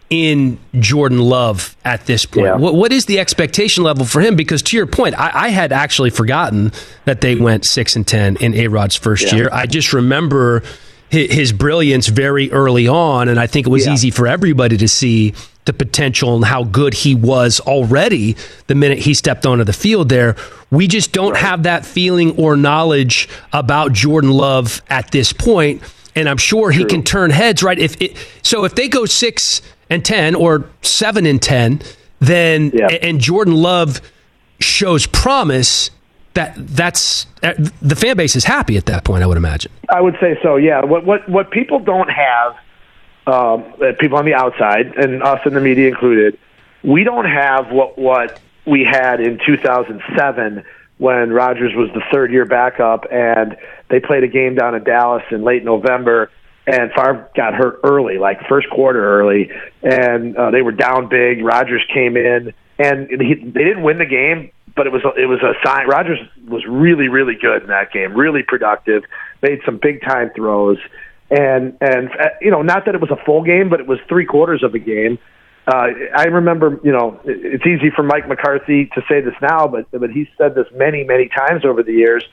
[0.09, 2.45] in Jordan Love at this point.
[2.45, 2.55] Yeah.
[2.55, 4.35] What, what is the expectation level for him?
[4.35, 6.71] Because to your point, I, I had actually forgotten
[7.05, 9.35] that they went six and ten in A Rod's first Yeah.
[9.35, 9.49] year.
[9.51, 10.63] I just remember
[11.09, 13.93] his, his brilliance very early on, and I think it was Yeah.
[13.93, 15.33] easy for everybody to see
[15.65, 20.07] the potential and how good he was already the minute he stepped onto the field
[20.07, 20.37] there.
[20.71, 25.81] We just don't have that feeling or knowledge about Jordan Love at this point,
[26.15, 27.61] and I'm sure he can turn heads.
[27.61, 27.77] Right?
[27.77, 31.81] If it, so, if they go six and ten or seven and ten,
[32.19, 32.87] then Yeah.
[33.01, 34.01] and Jordan Love
[34.59, 35.91] shows promise.
[36.33, 39.23] That that's uh, the fan base is happy at that point.
[39.23, 39.71] I would imagine.
[39.89, 40.55] I would say so.
[40.55, 40.83] Yeah.
[40.83, 42.55] What what what people don't have,
[43.25, 46.37] um, uh, people on the outside and us in the media included,
[46.83, 50.63] we don't have what what we had in 2007
[50.99, 53.55] when Rodgers was the third year backup and
[53.89, 56.29] they played a game down in Dallas in late November.
[56.67, 59.49] And Favre got hurt early, like first quarter early,
[59.83, 61.41] and uh, they were down big.
[61.41, 65.39] Rodgers came in, and he, they didn't win the game, but it was it was
[65.41, 65.87] a sign.
[65.87, 69.03] Rodgers was really really good in that game, really productive,
[69.41, 70.77] made some big time throws,
[71.31, 73.99] and and uh, you know not that it was a full game, but it was
[74.09, 75.17] three quarters of a game.
[75.67, 79.87] Uh, I remember, you know, it's easy for Mike McCarthy to say this now, but
[79.91, 82.23] but he said this many many times over the years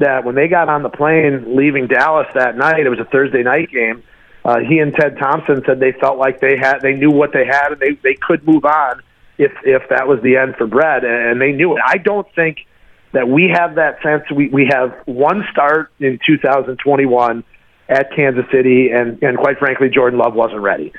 [0.00, 3.42] that when they got on the plane leaving Dallas that night, it was a Thursday
[3.42, 4.02] night game.
[4.44, 7.44] Uh, he and Ted Thompson said they felt like they had they knew what they
[7.44, 9.02] had and they they could move on
[9.38, 11.82] if if that was the end for Brett, and they knew it.
[11.84, 12.66] I don't think
[13.12, 14.24] that we have that sense.
[14.30, 17.44] We we have one start in 2021
[17.88, 20.92] at Kansas City, and and quite frankly, Jordan Love wasn't ready.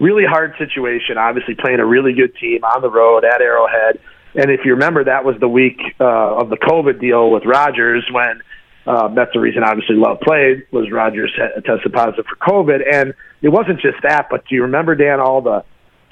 [0.00, 1.18] Really hard situation.
[1.18, 4.00] Obviously, playing a really good team on the road at Arrowhead.
[4.38, 8.08] And if you remember, that was the week uh, of the COVID deal with Rodgers
[8.12, 8.40] when
[8.86, 13.14] uh, that's the reason obviously Love played was Rodgers had- tested positive for COVID, and
[13.42, 14.28] it wasn't just that.
[14.30, 15.64] But do you remember Dan all the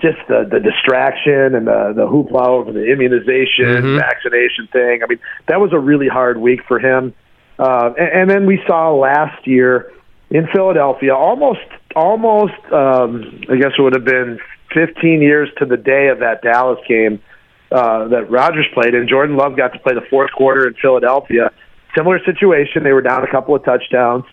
[0.03, 5.05] just the the distraction and the the hoopla over the immunization vaccination thing?
[5.05, 7.15] I mean, that was a really hard week for him.
[7.61, 9.93] Uh, and, and then we saw last year
[10.31, 11.61] in Philadelphia, almost
[11.95, 14.41] almost um, I guess it would have been
[14.75, 17.23] 15 years to the day of that Dallas game
[17.70, 21.50] uh, that Rodgers played, and Jordan Love got to play the fourth quarter in Philadelphia.
[21.94, 22.85] Similar situation.
[22.85, 24.24] They were down a couple of touchdowns.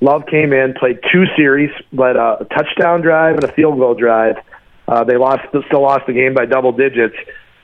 [0.00, 4.36] Love came in, played two series, led a touchdown drive and a field goal drive.
[4.88, 7.14] Uh, they lost, still lost the game by double digits.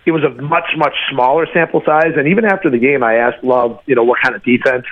[0.07, 2.13] It was a much, much smaller sample size.
[2.17, 4.87] And even after the game, I asked Love, you know, what kind of defense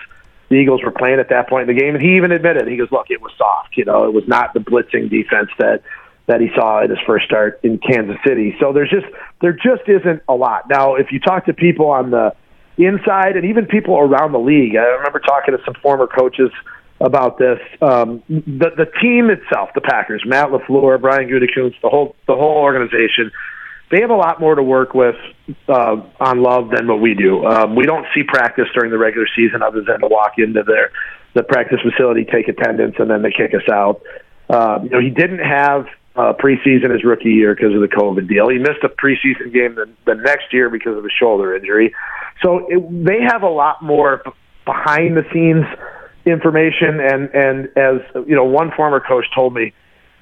[0.49, 2.77] the Eagles were playing at that point in the game, and he even admitted, he
[2.77, 3.77] goes, "Look, it was soft.
[3.77, 5.83] You know, it was not the blitzing defense that
[6.27, 8.57] that he saw in his first start in Kansas City.
[8.61, 9.07] So there's just
[9.41, 10.69] there just isn't a lot.
[10.69, 12.35] Now, if you talk to people on the
[12.77, 16.51] inside and even people around the league, I remember talking to some former coaches
[17.01, 17.59] about this.
[17.81, 22.59] Um, the the team itself, the Packers, Matt Lafleur, Brian Gutekunst, the whole the whole
[22.59, 23.31] organization.
[23.89, 25.15] They have a lot more to work with
[25.69, 27.47] uh, on Love than what we do.
[27.47, 30.91] Um, we don't see practice during the regular season other than to walk into their
[31.35, 34.01] the practice facility, take attendance, and then they kick us out.
[34.49, 35.87] Um, you know, he didn't have
[36.17, 38.49] uh, preseason his rookie year because of the COVID deal.
[38.49, 41.95] He missed a preseason game the, the next year because of a shoulder injury.
[42.43, 44.23] So it, they have a lot more
[44.65, 45.67] behind the scenes
[46.25, 47.01] information.
[47.01, 49.73] And and as you know, one former coach told me,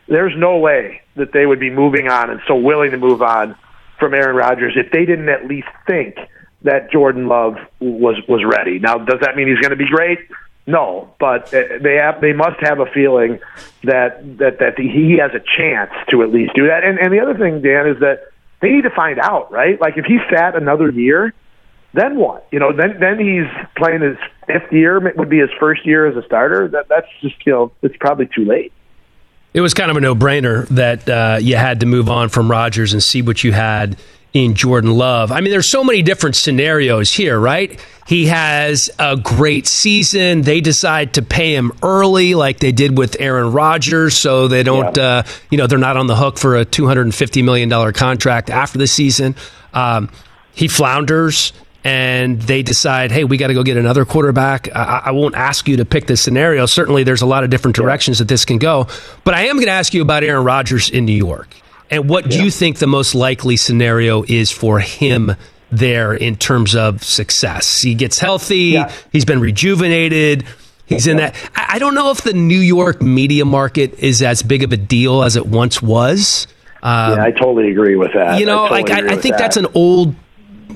[0.08, 3.56] there's no way that they would be moving on and so willing to move on
[3.98, 6.16] from Aaron Rodgers if they didn't at least think
[6.62, 8.78] that Jordan Love was was ready.
[8.78, 10.18] Now, does that mean he's going to be great?
[10.66, 13.38] No, but uh, they have, they must have a feeling
[13.82, 16.84] that that that he has a chance to at least do that.
[16.84, 19.78] And and the other thing, Dan, is that they need to find out, right?
[19.78, 21.34] Like if he sat another year,
[21.92, 22.46] then what?
[22.50, 23.46] You know, then then he's
[23.76, 26.68] playing his fifth year It would be his first year as a starter.
[26.68, 28.72] That that's just you know it's probably too late.
[29.52, 32.50] It was kind of a no brainer that uh, you had to move on from
[32.50, 33.96] Rodgers and see what you had
[34.34, 35.30] in Jordan Love.
[35.30, 37.80] I mean, there's so many different scenarios here, right?
[38.06, 40.42] He has a great season.
[40.42, 44.96] They decide to pay him early, like they did with Aaron Rodgers, so they don't,
[44.96, 45.02] yeah.
[45.02, 48.88] uh, you know, they're not on the hook for a $250 million contract after the
[48.88, 49.36] season.
[49.72, 50.10] Um,
[50.52, 51.52] he flounders
[51.84, 54.74] and they decide, hey, we got to go get another quarterback.
[54.74, 56.64] I, I, won't ask you to pick this scenario.
[56.64, 58.86] Certainly, there's a lot of different directions that this can go.
[59.22, 61.54] But I am going to ask you about Aaron Rodgers in New York.
[61.90, 65.36] And what do you think the most likely scenario is for him
[65.70, 67.82] there in terms of success?
[67.82, 68.92] He gets healthy, yeah.
[69.12, 70.44] he's been rejuvenated.
[70.86, 71.34] He's in that.
[71.56, 75.22] I don't know if the New York media market is as big of a deal
[75.22, 76.46] as it once was.
[76.82, 78.38] Um, yeah, I totally agree with that.
[78.38, 79.38] You know, I totally like I, I think that.
[79.38, 80.14] that's an old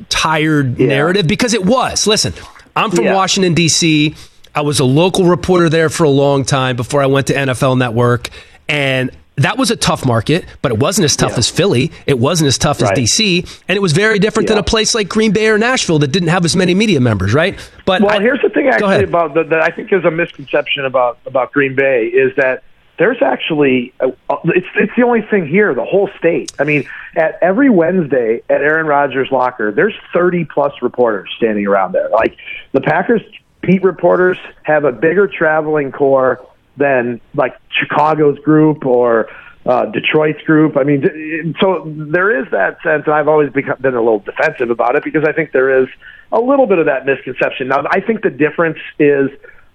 [0.09, 0.87] tired yeah.
[0.87, 2.07] narrative because it was.
[2.07, 2.33] Listen,
[2.75, 3.15] I'm from yeah.
[3.15, 4.15] Washington, D.C.
[4.55, 7.79] I was a local reporter there for a long time before I went to NFL
[7.79, 8.31] Network.
[8.69, 11.39] And that was a tough market, but it wasn't as tough yeah.
[11.39, 11.91] as Philly.
[12.07, 12.97] It wasn't as tough right.
[12.97, 14.57] as DC, and it was very different yeah.
[14.57, 17.35] than a place like Green Bay or Nashville that didn't have as many media members,
[17.35, 17.59] right?
[17.85, 20.85] But well, I, here's the thing actually about the, that I think is a misconception
[20.85, 22.63] about about Green Bay is that
[22.99, 24.11] there's actually uh,
[24.45, 26.85] it's it's the only thing here the whole state i mean
[27.17, 32.37] at every wednesday at aaron rodgers locker there's 30 plus reporters standing around there like
[32.73, 33.23] the packers
[33.61, 36.45] beat reporters have a bigger traveling corps
[36.79, 39.29] than like chicago's group or
[39.67, 40.77] uh, Detroit's group.
[40.79, 44.71] I mean, so there is that sense, and I've always become, been a little defensive
[44.71, 45.89] about it because I think there is
[46.33, 47.69] a little bit of that misconception.
[47.69, 49.29] Now, I think the difference is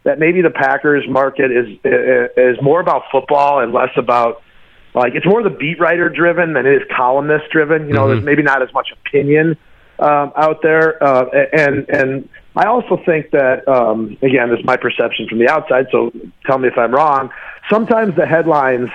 [0.04, 4.42] that maybe the Packers market is is more about football and less about
[4.94, 7.88] like it's more the beat writer driven than it is columnist driven.
[7.88, 8.10] You know, mm-hmm.
[8.10, 9.58] there's maybe not as much opinion
[10.00, 14.78] um, out there, uh, and and I also think that um, again, this is my
[14.78, 15.88] perception from the outside.
[15.92, 16.12] So
[16.46, 17.32] tell me if I'm wrong.
[17.70, 18.90] Sometimes the headlines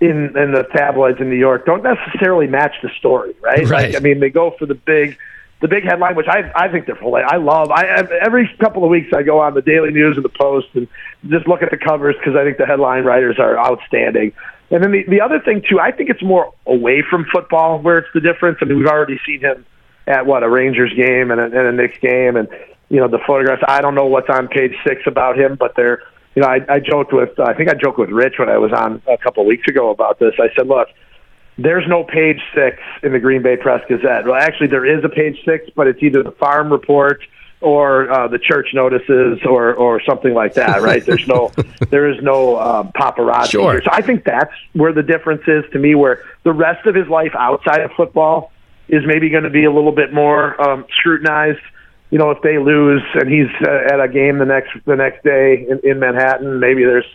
[0.00, 3.66] in in the tabloids in New York don't necessarily match the story, right?
[3.68, 3.92] Right.
[3.92, 5.16] Like, I mean, they go for the big
[5.60, 7.30] the big headline, which I I think they're hilarious.
[7.32, 7.70] I love.
[7.70, 7.84] I
[8.20, 10.88] every couple of weeks I go on the Daily News and the Post and
[11.28, 14.32] just look at the covers because I think the headline writers are outstanding.
[14.70, 17.98] And then the the other thing too, I think it's more away from football where
[17.98, 18.58] it's the difference.
[18.62, 19.66] I mean, we've already seen him
[20.06, 22.48] at what a Rangers game and a, and a Knicks game, and
[22.90, 23.62] you know the photographs.
[23.66, 26.02] I don't know what's on page six about him, but they're
[26.34, 28.72] you know I, I joked with I think I joked with Rich when I was
[28.72, 30.34] on a couple of weeks ago about this.
[30.38, 30.88] I said, look
[31.62, 34.24] there's no page six in the Green Bay Press Gazette.
[34.24, 37.22] Well, actually, there is a page six, but it's either the farm report
[37.60, 40.80] or uh, the church notices or or something like that.
[40.90, 41.04] Right?
[41.04, 41.52] There's no
[41.90, 43.50] there is no um, paparazzi.
[43.50, 43.72] Sure.
[43.72, 43.82] Here.
[43.82, 45.94] So I think that's where the difference is to me.
[45.94, 48.52] Where the rest of his life outside of football
[48.88, 51.60] is maybe going to be a little bit more um, scrutinized.
[52.10, 55.22] You know, if they lose and he's uh, at a game the next the next
[55.24, 57.06] day in, in Manhattan, maybe there's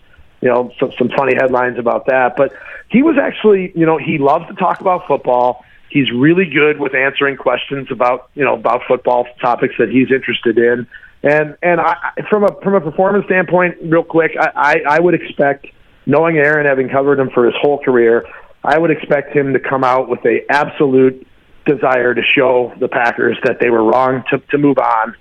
[0.42, 2.36] you know some some funny headlines about that.
[2.38, 2.54] But
[2.90, 5.64] he was actually, you know, he loves to talk about football.
[5.90, 10.58] He's really good with answering questions about, you know, about football topics that he's interested
[10.58, 10.88] in.
[11.24, 11.96] And and I,
[12.30, 15.68] from a from a performance standpoint, real quick, I, I, I would expect,
[16.06, 18.26] knowing Aaron, having covered him for his whole career,
[18.64, 21.26] I would expect him to come out with a absolute
[21.66, 25.16] desire to show the Packers that they were wrong to to move on.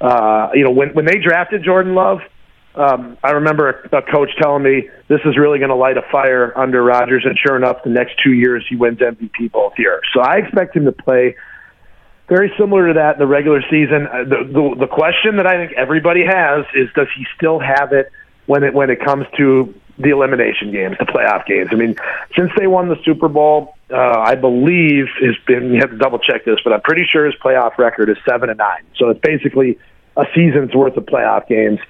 [0.00, 2.18] Uh, you know, when when they drafted Jordan Love,
[2.74, 6.02] um, I remember a, a coach telling me this is really going to light a
[6.10, 10.02] fire under Rodgers, and sure enough, the next two years he wins MVP both years.
[10.12, 11.36] So I expect him to play
[12.28, 14.06] very similar to that in the regular season.
[14.06, 17.92] Uh, the, the, the question that I think everybody has is, does he still have
[17.92, 18.10] it
[18.46, 21.68] when it when it comes to the elimination games, the playoff games?
[21.72, 21.96] I mean,
[22.36, 25.72] since they won the Super Bowl, uh, I believe has been.
[25.72, 28.48] You have to double check this, but I'm pretty sure his playoff record is seven
[28.50, 28.84] and nine.
[28.96, 29.78] So it's basically
[30.16, 31.80] a season's worth of playoff games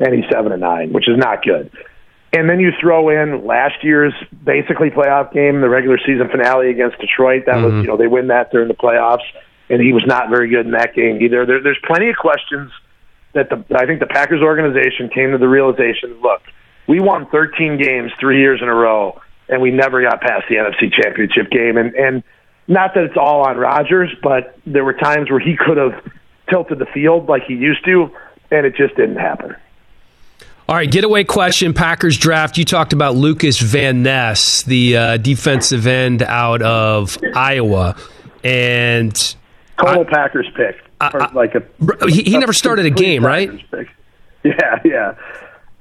[0.00, 1.70] and he's seven and nine, which is not good.
[2.32, 6.98] And then you throw in last year's basically playoff game, the regular season finale against
[6.98, 7.44] Detroit.
[7.46, 7.76] That mm-hmm.
[7.76, 9.26] was, you know, they win that during the playoffs,
[9.68, 11.44] and he was not very good in that game either.
[11.44, 12.70] There, there's plenty of questions
[13.34, 16.42] that the I think the Packers organization came to the realization: look,
[16.90, 20.56] we won 13 games three years in a row, and we never got past the
[20.56, 21.76] NFC Championship game.
[21.76, 22.24] And and
[22.66, 26.04] not that it's all on Rodgers, but there were times where he could have
[26.48, 28.10] tilted the field like he used to,
[28.50, 29.54] and it just didn't happen.
[30.68, 32.58] All right, getaway question Packers draft.
[32.58, 37.96] You talked about Lukas Van Ness, the uh, defensive end out of Iowa.
[38.42, 39.14] And
[39.78, 40.76] total I, Packers pick.
[41.00, 41.62] I, like a
[42.08, 43.48] he, he never started a game, right?
[43.70, 43.88] Pick.
[44.42, 45.14] Yeah, yeah.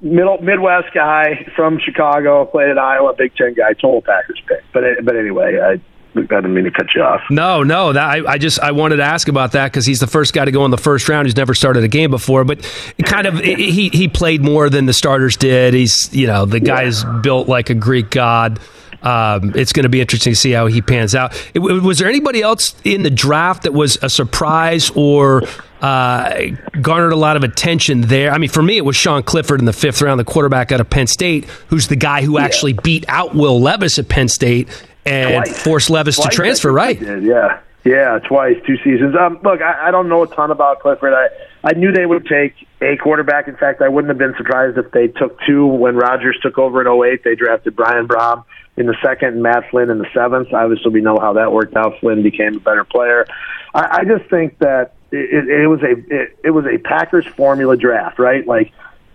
[0.01, 4.63] Middle Midwest guy from Chicago, played at Iowa, Big Ten guy, total Packers pick.
[4.73, 5.71] But eh, but anyway, I,
[6.15, 7.21] I didn't mean to cut you off.
[7.29, 7.93] No, no.
[7.93, 10.45] That I, I just I wanted to ask about that because he's the first guy
[10.45, 11.27] to go in the first round.
[11.27, 12.61] He's never started a game before, but
[13.03, 15.73] kind of he he played more than the starters did.
[15.73, 18.59] He's you know the guy's built like a Greek god.
[19.01, 21.33] Um, it's going to be interesting to see how he pans out.
[21.53, 25.43] It, was there anybody else in the draft that was a surprise or
[25.81, 26.41] uh,
[26.81, 28.31] garnered a lot of attention there?
[28.31, 30.81] I mean, for me, it was Sean Clifford in the fifth round, the quarterback out
[30.81, 34.67] of Penn State, who's the guy who actually beat out Will Levis at Penn State
[35.05, 35.63] and twice.
[35.63, 36.99] forced Levis twice, to transfer, right?
[36.99, 37.61] Did, yeah.
[37.85, 39.15] Yeah, twice, two seasons.
[39.15, 41.13] Um, look, I, I don't know a ton about Clifford.
[41.13, 41.27] I,
[41.63, 43.47] I knew they would take a quarterback.
[43.47, 46.81] In fact, I wouldn't have been surprised if they took two when Rodgers took over
[46.81, 47.23] in 08.
[47.23, 48.43] They drafted Brian Brohm
[48.79, 50.53] in the second and Matt Flynn in the seventh.
[50.53, 51.99] Obviously, we know how that worked out.
[51.99, 53.25] Flynn became a better player.
[53.73, 57.75] I, I just think that it, it, was a it, it was a Packers formula
[57.75, 58.47] draft, right?
[58.47, 58.71] Like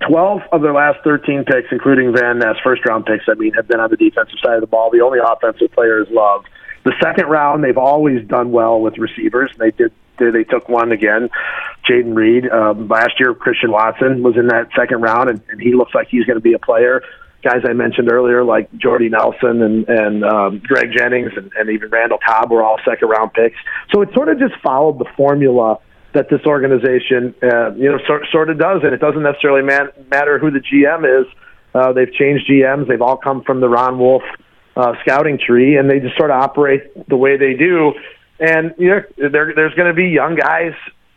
[0.07, 3.67] 12 of their last 13 picks, including Van Ness, first round picks, I mean, have
[3.67, 4.91] been on the defensive side of the ball.
[4.91, 6.45] The only offensive players love.
[6.85, 9.51] The second round, they've always done well with receivers.
[9.59, 9.93] They did.
[10.17, 11.29] They took one again,
[11.91, 12.49] Jayden Reed.
[12.49, 16.07] Um, last year, Christian Watson was in that second round, and, and he looks like
[16.07, 17.03] he's going to be a player.
[17.45, 21.91] Guys I mentioned earlier, like Jordy Nelson and and um, Greg Jennings, and, and even
[21.91, 23.57] Randall Cobb, were all second round picks.
[23.93, 25.79] So it sort of just followed the formula
[26.15, 29.89] that this organization, uh, you know, sort, sort of does, and it doesn't necessarily man,
[30.11, 31.27] matter who the GM is.
[31.75, 34.23] Uh, they've changed GMs; they've all come from the Ron Wolf
[34.77, 37.93] uh, scouting tree, and they just sort of operate the way they do.
[38.41, 40.73] And you know, there, there's going to be young guys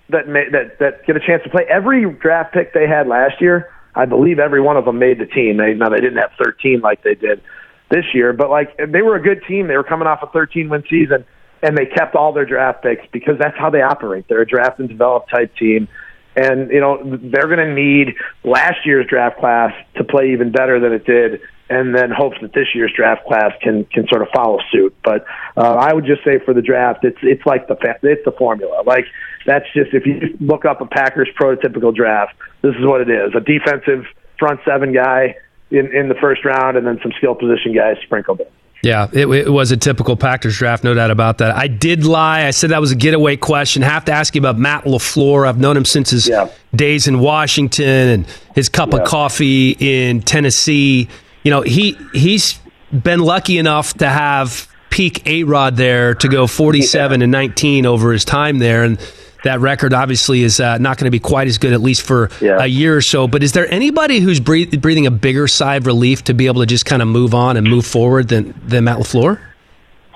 [0.10, 1.66] that may, that that get a chance to play.
[1.70, 5.26] Every draft pick they had last year, I believe every one of them made the
[5.26, 5.58] team.
[5.58, 7.42] They now they didn't have 13 like they did
[7.90, 9.68] this year, but like they were a good team.
[9.68, 11.26] They were coming off a 13 win season
[11.64, 14.26] and they kept all their draft picks because that's how they operate.
[14.28, 15.88] They're a draft and develop type team.
[16.36, 20.80] And, you know, they're going to need last year's draft class to play even better
[20.80, 24.30] than it did, and then hopes that this year's draft class can, can sort of
[24.34, 24.96] follow suit.
[25.04, 28.32] But uh, I would just say for the draft, it's, it's like the, it's the
[28.32, 28.84] formula.
[28.86, 29.06] Like,
[29.46, 33.34] that's just, if you look up a Packers prototypical draft, this is what it is
[33.36, 34.06] a defensive
[34.40, 35.36] front seven guy
[35.72, 38.48] in, in the first round, and then some skill position guys sprinkled in.
[38.84, 41.56] Yeah, it, it, was a typical Packers draft, no doubt about that.
[41.56, 42.46] I did lie.
[42.46, 43.82] I said that was a getaway question.
[43.82, 45.48] Have to ask you about Matt LaFleur.
[45.48, 46.50] I've known him since his yeah.
[46.76, 49.00] days in Washington and his cup yeah.
[49.00, 51.10] of coffee in Tennessee.
[51.44, 52.60] You know, he he's
[52.92, 57.24] been lucky enough to have peak A Rod there to go 47 yeah.
[57.24, 58.84] and 19 over his time there.
[58.84, 59.00] And
[59.44, 62.30] that record obviously is uh, not going to be quite as good, at least for
[62.42, 62.58] yeah.
[62.60, 63.28] a year or so.
[63.28, 66.62] But is there anybody who's breath- breathing a bigger sigh of relief to be able
[66.62, 69.40] to just kind of move on and move forward than, than Matt LaFleur?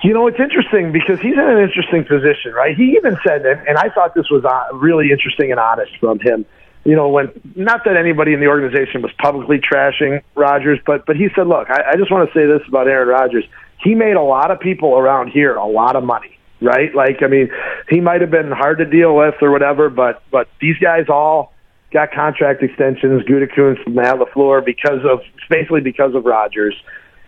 [0.02, 2.76] You know, it's interesting because he's in an interesting position, right?
[2.76, 6.44] He even said, and I thought this was uh, really interesting and honest from him.
[6.84, 11.16] You know, when not that anybody in the organization was publicly trashing Rodgers, but but
[11.16, 13.44] he said, "Look, I, I just want to say this about Aaron Rodgers.
[13.78, 16.94] He made a lot of people around here a lot of money right?
[16.94, 17.50] Like, I mean,
[17.88, 21.52] he might have been hard to deal with or whatever, but but these guys all
[21.92, 25.20] got contract extensions, Gutekunst, Matt LaFleur, because of
[25.50, 26.74] basically because of Rodgers.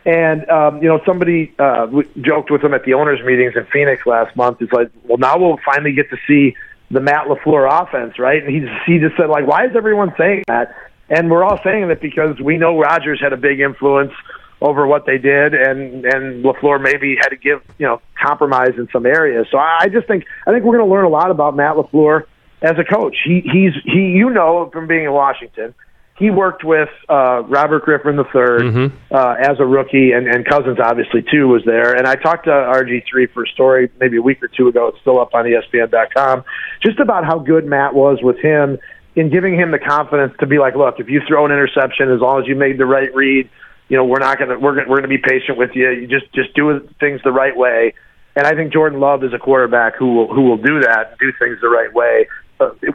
[0.06, 1.86] And um, you know, somebody uh,
[2.20, 4.58] joked with him at the owners' meetings in Phoenix last month.
[4.60, 6.54] He's like, "Well, now we'll finally get to see
[6.90, 10.44] the Matt LaFleur offense, right?" And he he just said, "Like, why is everyone saying
[10.48, 10.74] that?"
[11.08, 14.12] And we're all saying that because we know Rodgers had a big influence
[14.60, 18.88] over what they did, and and Lafleur maybe had to give you know compromise in
[18.92, 19.46] some areas.
[19.50, 21.76] So I, I just think I think we're going to learn a lot about Matt
[21.76, 22.24] Lafleur
[22.62, 23.16] as a coach.
[23.24, 25.74] He he's he you know from being in Washington.
[26.16, 29.14] He worked with uh, Robert Griffin III mm-hmm.
[29.14, 31.96] uh, as a rookie, and, and Cousins obviously too was there.
[31.96, 34.88] And I talked to RG3 for a story maybe a week or two ago.
[34.88, 36.44] It's still up on ESPN.com,
[36.84, 38.78] just about how good Matt was with him
[39.16, 42.20] in giving him the confidence to be like, look, if you throw an interception, as
[42.20, 43.48] long as you made the right read,
[43.88, 45.90] you know, we're not going to we're gonna, we're going to be patient with you.
[45.90, 47.94] You just just do things the right way.
[48.36, 51.32] And I think Jordan Love is a quarterback who will who will do that, do
[51.38, 52.26] things the right way,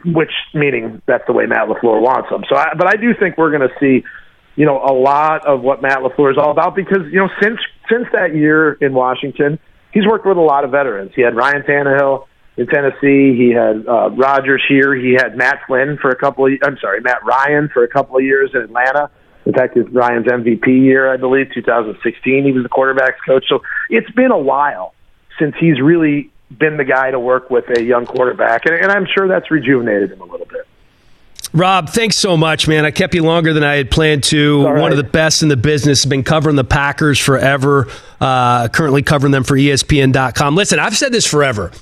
[0.04, 2.42] which meaning that's the way Matt Lafleur wants them.
[2.48, 4.04] So, I, but I do think we're going to see,
[4.56, 7.58] you know, a lot of what Matt Lafleur is all about because you know since
[7.90, 9.58] since that year in Washington,
[9.92, 11.12] he's worked with a lot of veterans.
[11.14, 13.36] He had Ryan Tannehill in Tennessee.
[13.36, 14.94] He had uh, Rodgers here.
[14.94, 16.52] He had Matt Flynn for a couple of.
[16.64, 19.10] I'm sorry, Matt Ryan for a couple of years in Atlanta.
[19.46, 22.44] In fact, it's Ryan's MVP year, I believe, 2016.
[22.44, 23.44] He was the quarterbacks coach.
[23.48, 24.94] So it's been a while
[25.38, 29.06] since he's really been the guy to work with a young quarterback, and, and I'm
[29.06, 30.66] sure that's rejuvenated him a little bit.
[31.52, 32.84] Rob, thanks so much, man.
[32.84, 34.66] I kept you longer than I had planned to.
[34.66, 34.80] Right.
[34.80, 36.04] One of the best in the business.
[36.04, 37.88] Been covering the Packers forever.
[38.20, 40.54] Uh, currently covering them for ESPN.com.
[40.54, 41.72] Listen, I've said this forever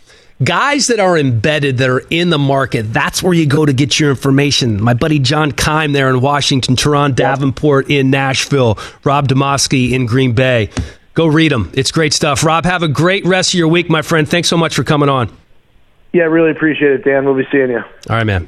[0.43, 3.99] guys that are embedded that are in the market that's where you go to get
[3.99, 9.91] your information my buddy john Keim there in washington Turron Davenport in nashville rob Demovsky
[9.91, 10.71] in green bay
[11.19, 11.73] Go read them.
[11.75, 12.45] It's great stuff.
[12.45, 14.29] Rob, have a great rest of your week, my friend.
[14.29, 15.29] Thanks so much for coming on.
[16.13, 17.25] Yeah, really appreciate it, Dan.
[17.25, 17.79] We'll be seeing you.
[17.79, 18.47] All right, man.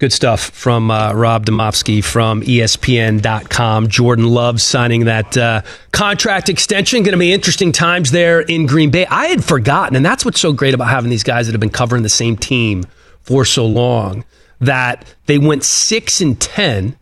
[0.00, 3.86] Good stuff from uh, Rob Demovsky from ESPN.com.
[3.86, 5.62] Jordan Love signing that uh,
[5.92, 7.04] contract extension.
[7.04, 9.06] Going to be interesting times there in Green Bay.
[9.06, 11.70] I had forgotten, and that's what's so great about having these guys that have been
[11.70, 12.82] covering the same team
[13.20, 14.24] for so long,
[14.58, 16.96] that they went 6 and 10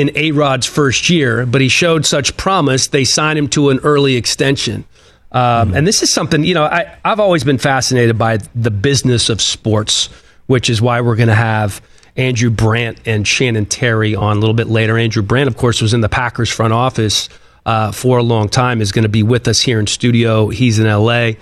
[0.00, 3.80] in A Rod's first year, but he showed such promise, they signed him to an
[3.82, 4.84] early extension.
[5.32, 9.28] Um, And this is something, you know, I, I've always been fascinated by the business
[9.28, 10.08] of sports,
[10.46, 11.82] which is why we're going to have
[12.16, 14.96] Andrew Brandt and Shannon Terry on a little bit later.
[14.96, 17.28] Andrew Brandt, of course, was in the Packers front office
[17.66, 20.48] uh, for a long time, is going to be with us here in studio.
[20.48, 21.32] He's in LA.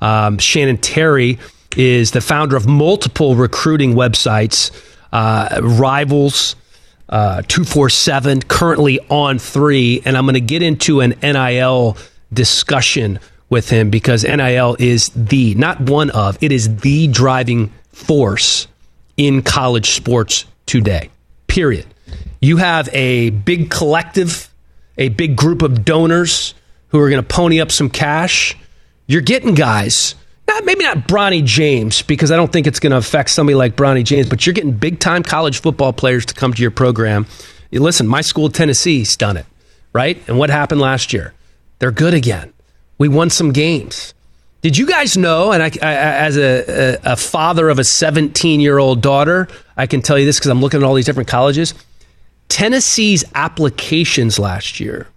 [0.00, 1.38] Um, Shannon Terry
[1.76, 4.70] is the founder of multiple recruiting websites,
[5.12, 6.56] uh, Rivals,
[7.08, 10.02] uh, 247, currently on three.
[10.04, 11.96] And I'm going to get into an NIL
[12.32, 13.18] discussion
[13.50, 18.66] with him because NIL is the, not one of, it is the driving force
[19.16, 21.10] in college sports today,
[21.48, 21.86] period.
[22.40, 24.52] You have a big collective,
[24.96, 26.54] a big group of donors
[26.88, 28.56] who are going to pony up some cash.
[29.06, 30.14] You're getting guys,
[30.64, 34.04] maybe not Bronny James, because I don't think it's going to affect somebody like Bronny
[34.04, 37.26] James, but you're getting big time college football players to come to your program.
[37.70, 39.46] You listen, my school, Tennessee's done it,
[39.92, 40.22] right?
[40.28, 41.32] And what happened last year?
[41.78, 42.52] They're good again.
[42.98, 44.14] We won some games.
[44.60, 45.52] Did you guys know?
[45.52, 49.86] And I, I as a, a, a father of a 17 year old daughter, I
[49.86, 51.74] can tell you this because I'm looking at all these different colleges.
[52.48, 55.08] Tennessee's applications last year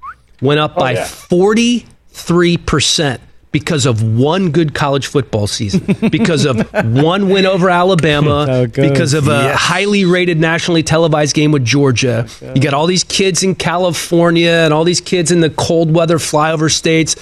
[0.42, 3.20] went up oh, by 43%
[3.56, 5.80] because of one good college football season,
[6.12, 6.58] because of
[6.94, 8.90] one win over Alabama, how it goes.
[8.90, 12.28] because of a highly rated nationally televised game with Georgia.
[12.54, 16.18] You got all these kids in California and all these kids in the cold weather
[16.18, 17.16] flyover states.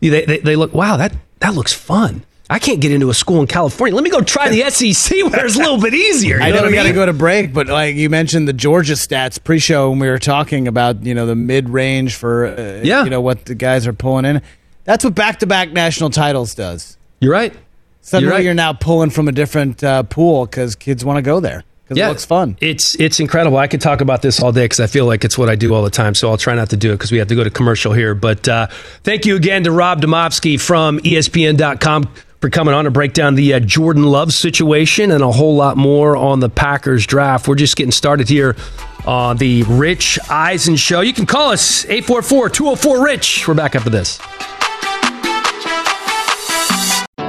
[0.00, 2.22] They, they, they look, wow, that, that looks fun.
[2.50, 3.94] I can't get into a school in California.
[3.94, 6.36] Let me go try the SEC where it's a little bit easier.
[6.36, 8.46] You I know know what we got to go to break, but like you mentioned
[8.46, 12.80] the Georgia stats pre-show when we were talking about you know the mid-range for uh,
[12.84, 13.04] Yeah.
[13.04, 14.42] you know what the guys are pulling in.
[14.88, 16.96] That's what back-to-back national titles does.
[17.20, 17.52] You're right.
[18.00, 18.42] Suddenly right.
[18.42, 21.98] you're now pulling from a different uh, pool because kids want to go there because
[21.98, 22.56] it looks fun.
[22.62, 23.58] It's it's incredible.
[23.58, 25.74] I could talk about this all day because I feel like it's what I do
[25.74, 26.14] all the time.
[26.14, 28.14] So I'll try not to do it because we have to go to commercial here.
[28.14, 28.68] But uh,
[29.02, 32.10] thank you again to Rob Demovsky from ESPN.com
[32.40, 35.76] for coming on to break down the uh, Jordan Love situation and a whole lot
[35.76, 37.46] more on the Packers draft.
[37.46, 38.56] We're just getting started here
[39.04, 41.02] on the Rich Eisen Show.
[41.02, 43.46] You can call us 844 204 Rich.
[43.46, 44.18] We're back after this.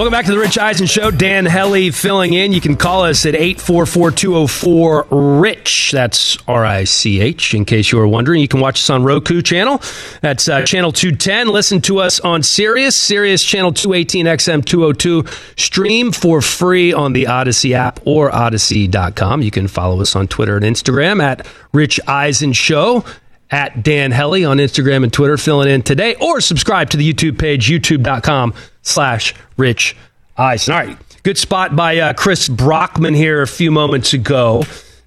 [0.00, 1.10] Welcome back to the Rich Eisen Show.
[1.10, 2.52] Dan Hellie filling in.
[2.52, 5.92] You can call us at 844-204-RICH.
[5.92, 8.40] That's R-I-C-H, in case you were wondering.
[8.40, 9.82] You can watch us on Roku channel.
[10.22, 11.48] That's uh, channel 210.
[11.48, 15.26] Listen to us on Sirius, Sirius channel 218, XM 202.
[15.58, 19.42] Stream for free on the Odyssey app or odyssey.com.
[19.42, 23.04] You can follow us on Twitter and Instagram at Rich Eisen Show
[23.50, 27.38] at Dan Hellie on Instagram and Twitter, filling in today, or subscribe to the YouTube
[27.38, 29.96] page, youtube.com slash Rich
[30.36, 30.74] Eisen.
[30.74, 34.64] All right, good spot by uh, Chris Brockman here a few moments ago.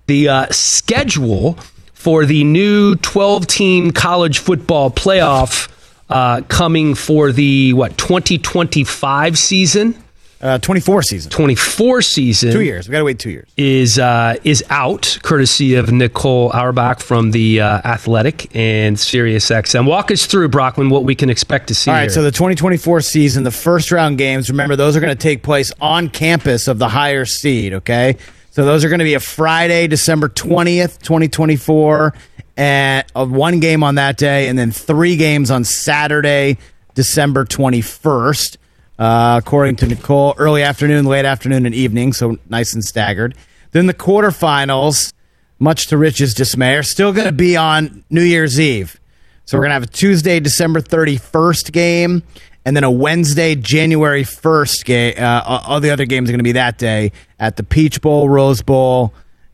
[0.08, 1.58] The uh, schedule
[1.94, 5.70] for the new 12 team college football playoff
[6.10, 10.03] uh, coming for the, what, 2025 season?
[10.44, 12.90] Uh, 24 season, 24 season two years.
[12.90, 13.50] We got to wait two years.
[13.56, 19.88] is uh, is out, courtesy of Nicole Auerbach from the uh, Athletic and Sirius XM.
[19.88, 21.90] Walk us through Brockman what we can expect to see.
[21.90, 22.10] All right, here.
[22.10, 25.72] so the 2024 season, the first round games, remember, those are going to take place
[25.80, 28.18] on campus of the higher seed, okay?
[28.52, 32.14] So those are going to be a Friday, December 20th, 2024,
[32.58, 36.58] and uh, one game on that day, and then three games on Saturday,
[36.96, 38.58] December 21st.
[39.00, 43.36] Uh, according to Nicole, early afternoon, late afternoon, and evening, so nice and staggered.
[43.72, 45.14] Then the quarterfinals,
[45.58, 49.00] much to Rich's dismay, are still going to be on New Year's Eve.
[49.46, 52.24] So we're going to have a Tuesday, December 31st game,
[52.66, 55.14] and then a Wednesday, January 1st game.
[55.18, 58.30] Uh, all the other games are going to be that day at the Peach Bowl,
[58.30, 59.14] Rose Bowl,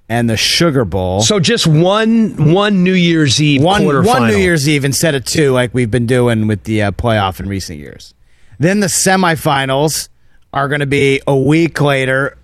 [0.10, 1.22] and the Sugar Bowl.
[1.22, 5.52] So just one one New Year's Eve one, one New Year's Eve instead of two,
[5.52, 8.14] like we've been doing with the uh, playoff in recent years.
[8.60, 10.10] Then the semifinals
[10.54, 12.38] are going to be a week later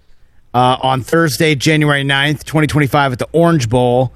[0.54, 4.14] uh, on Thursday, January 9th, 2025, at the Orange Bowl,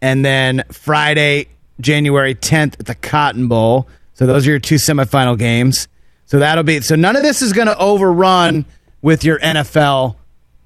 [0.00, 1.48] and then Friday,
[1.80, 3.88] January 10th, at the Cotton Bowl.
[4.14, 5.88] So those are your two semifinal games.
[6.26, 8.64] So that'll be so none of this is going to overrun
[9.02, 10.16] with your NFL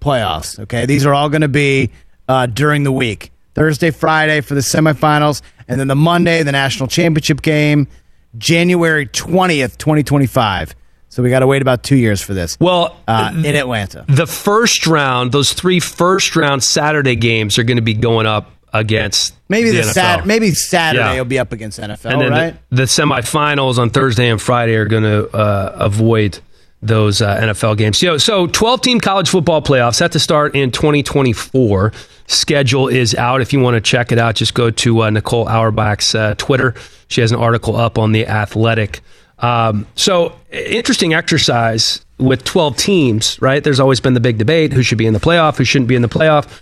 [0.00, 0.58] playoffs.
[0.60, 1.90] Okay, these are all going to be
[2.28, 3.32] uh, during the week.
[3.54, 7.88] Thursday, Friday for the semifinals, and then the Monday, the national championship game,
[8.36, 10.74] January twentieth, twenty twenty five.
[11.10, 12.58] So we got to wait about two years for this.
[12.60, 17.78] Well, uh, in Atlanta, the first round, those three first round Saturday games are going
[17.78, 21.16] to be going up against maybe the, the Sat- maybe Saturday Yeah.
[21.18, 22.56] will be up against NFL, and then right?
[22.68, 26.38] the, the semifinals on Thursday and Friday are going to uh, avoid
[26.82, 27.98] those uh, NFL games.
[27.98, 31.92] So, so 12 team college football playoffs set to start in 2024.
[32.26, 33.40] Schedule is out.
[33.40, 36.74] If you want to check it out, just go to uh, Nicole Auerbach's uh, Twitter.
[37.08, 39.00] She has an article up on the Athletic.
[39.38, 43.62] Um, so interesting exercise with 12 teams, right?
[43.62, 45.94] There's always been the big debate: who should be in the playoff, who shouldn't be
[45.94, 46.60] in the playoff.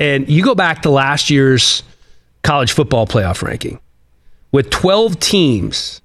[0.00, 1.82] And you go back to last year's
[2.42, 3.80] college football playoff ranking
[4.52, 6.00] with 12 teams.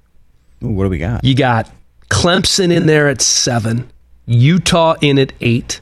[0.59, 1.23] what do we got?
[1.23, 1.69] You got
[2.09, 3.89] Clemson in there at seven,
[4.25, 5.79] Utah in at eight,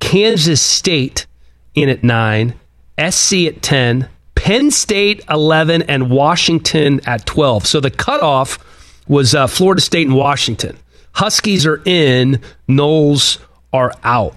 [0.00, 1.26] Kansas State
[1.74, 2.54] in at nine,
[2.98, 4.08] SC at 10,
[4.42, 7.64] Penn State 11, and Washington at 12.
[7.64, 8.58] So the cutoff
[9.06, 10.76] was uh, Florida State and Washington.
[11.12, 13.38] Huskies are in, Noles
[13.72, 14.34] are out.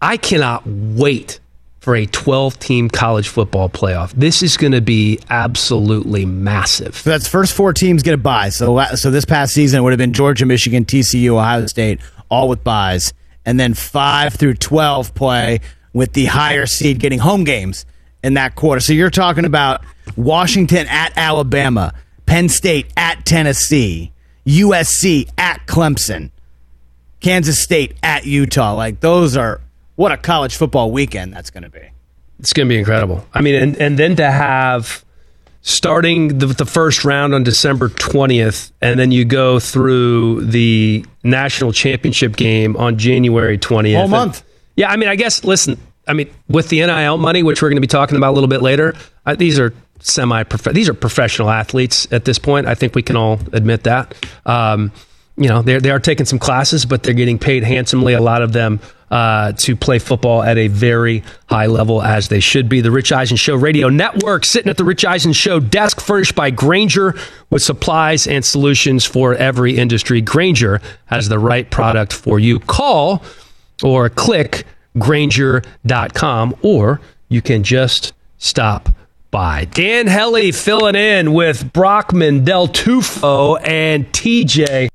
[0.00, 1.40] I cannot wait
[1.80, 4.12] for a 12 team college football playoff.
[4.12, 6.94] This is going to be absolutely massive.
[6.94, 8.50] So that's first four teams get a bye.
[8.50, 12.48] So so this past season it would have been Georgia, Michigan, TCU, Ohio State, all
[12.48, 13.12] with byes,
[13.44, 15.58] and then five through twelve play
[15.92, 17.84] with the higher seed getting home games
[18.24, 18.80] in that quarter.
[18.80, 19.84] So you're talking about
[20.16, 21.92] Washington at Alabama,
[22.26, 24.12] Penn State at Tennessee,
[24.46, 26.30] USC at Clemson,
[27.20, 28.74] Kansas State at Utah.
[28.74, 29.60] Like those are
[29.96, 31.82] what a college football weekend that's going to be.
[32.40, 33.24] It's going to be incredible.
[33.32, 35.04] I mean, and, and then to have
[35.60, 41.72] starting the, the first round on December 20th, and then you go through the national
[41.72, 43.96] championship game on January 20th.
[43.96, 44.40] Whole month.
[44.40, 47.68] And- yeah, I mean, I guess, listen, I mean, with the NIL money, which we're
[47.68, 48.94] going to be talking about a little bit later,
[49.38, 50.42] these are semi
[50.72, 52.66] these are professional athletes at this point.
[52.66, 54.14] I think we can all admit that.
[54.44, 54.92] Um,
[55.36, 58.12] you know, they they are taking some classes, but they're getting paid handsomely.
[58.12, 58.80] A lot of them
[59.10, 62.80] uh, to play football at a very high level, as they should be.
[62.80, 66.50] The Rich Eisen Show Radio Network, sitting at the Rich Eisen Show desk, furnished by
[66.50, 67.14] Grainger
[67.50, 70.20] with supplies and solutions for every industry.
[70.20, 72.60] Grainger has the right product for you.
[72.60, 73.22] Call
[73.82, 74.66] or click
[74.98, 78.88] Grainger.com, or you can just stop
[79.30, 79.64] by.
[79.66, 84.88] Dan Hellie filling in with Brockman, Del Tufo, and TJ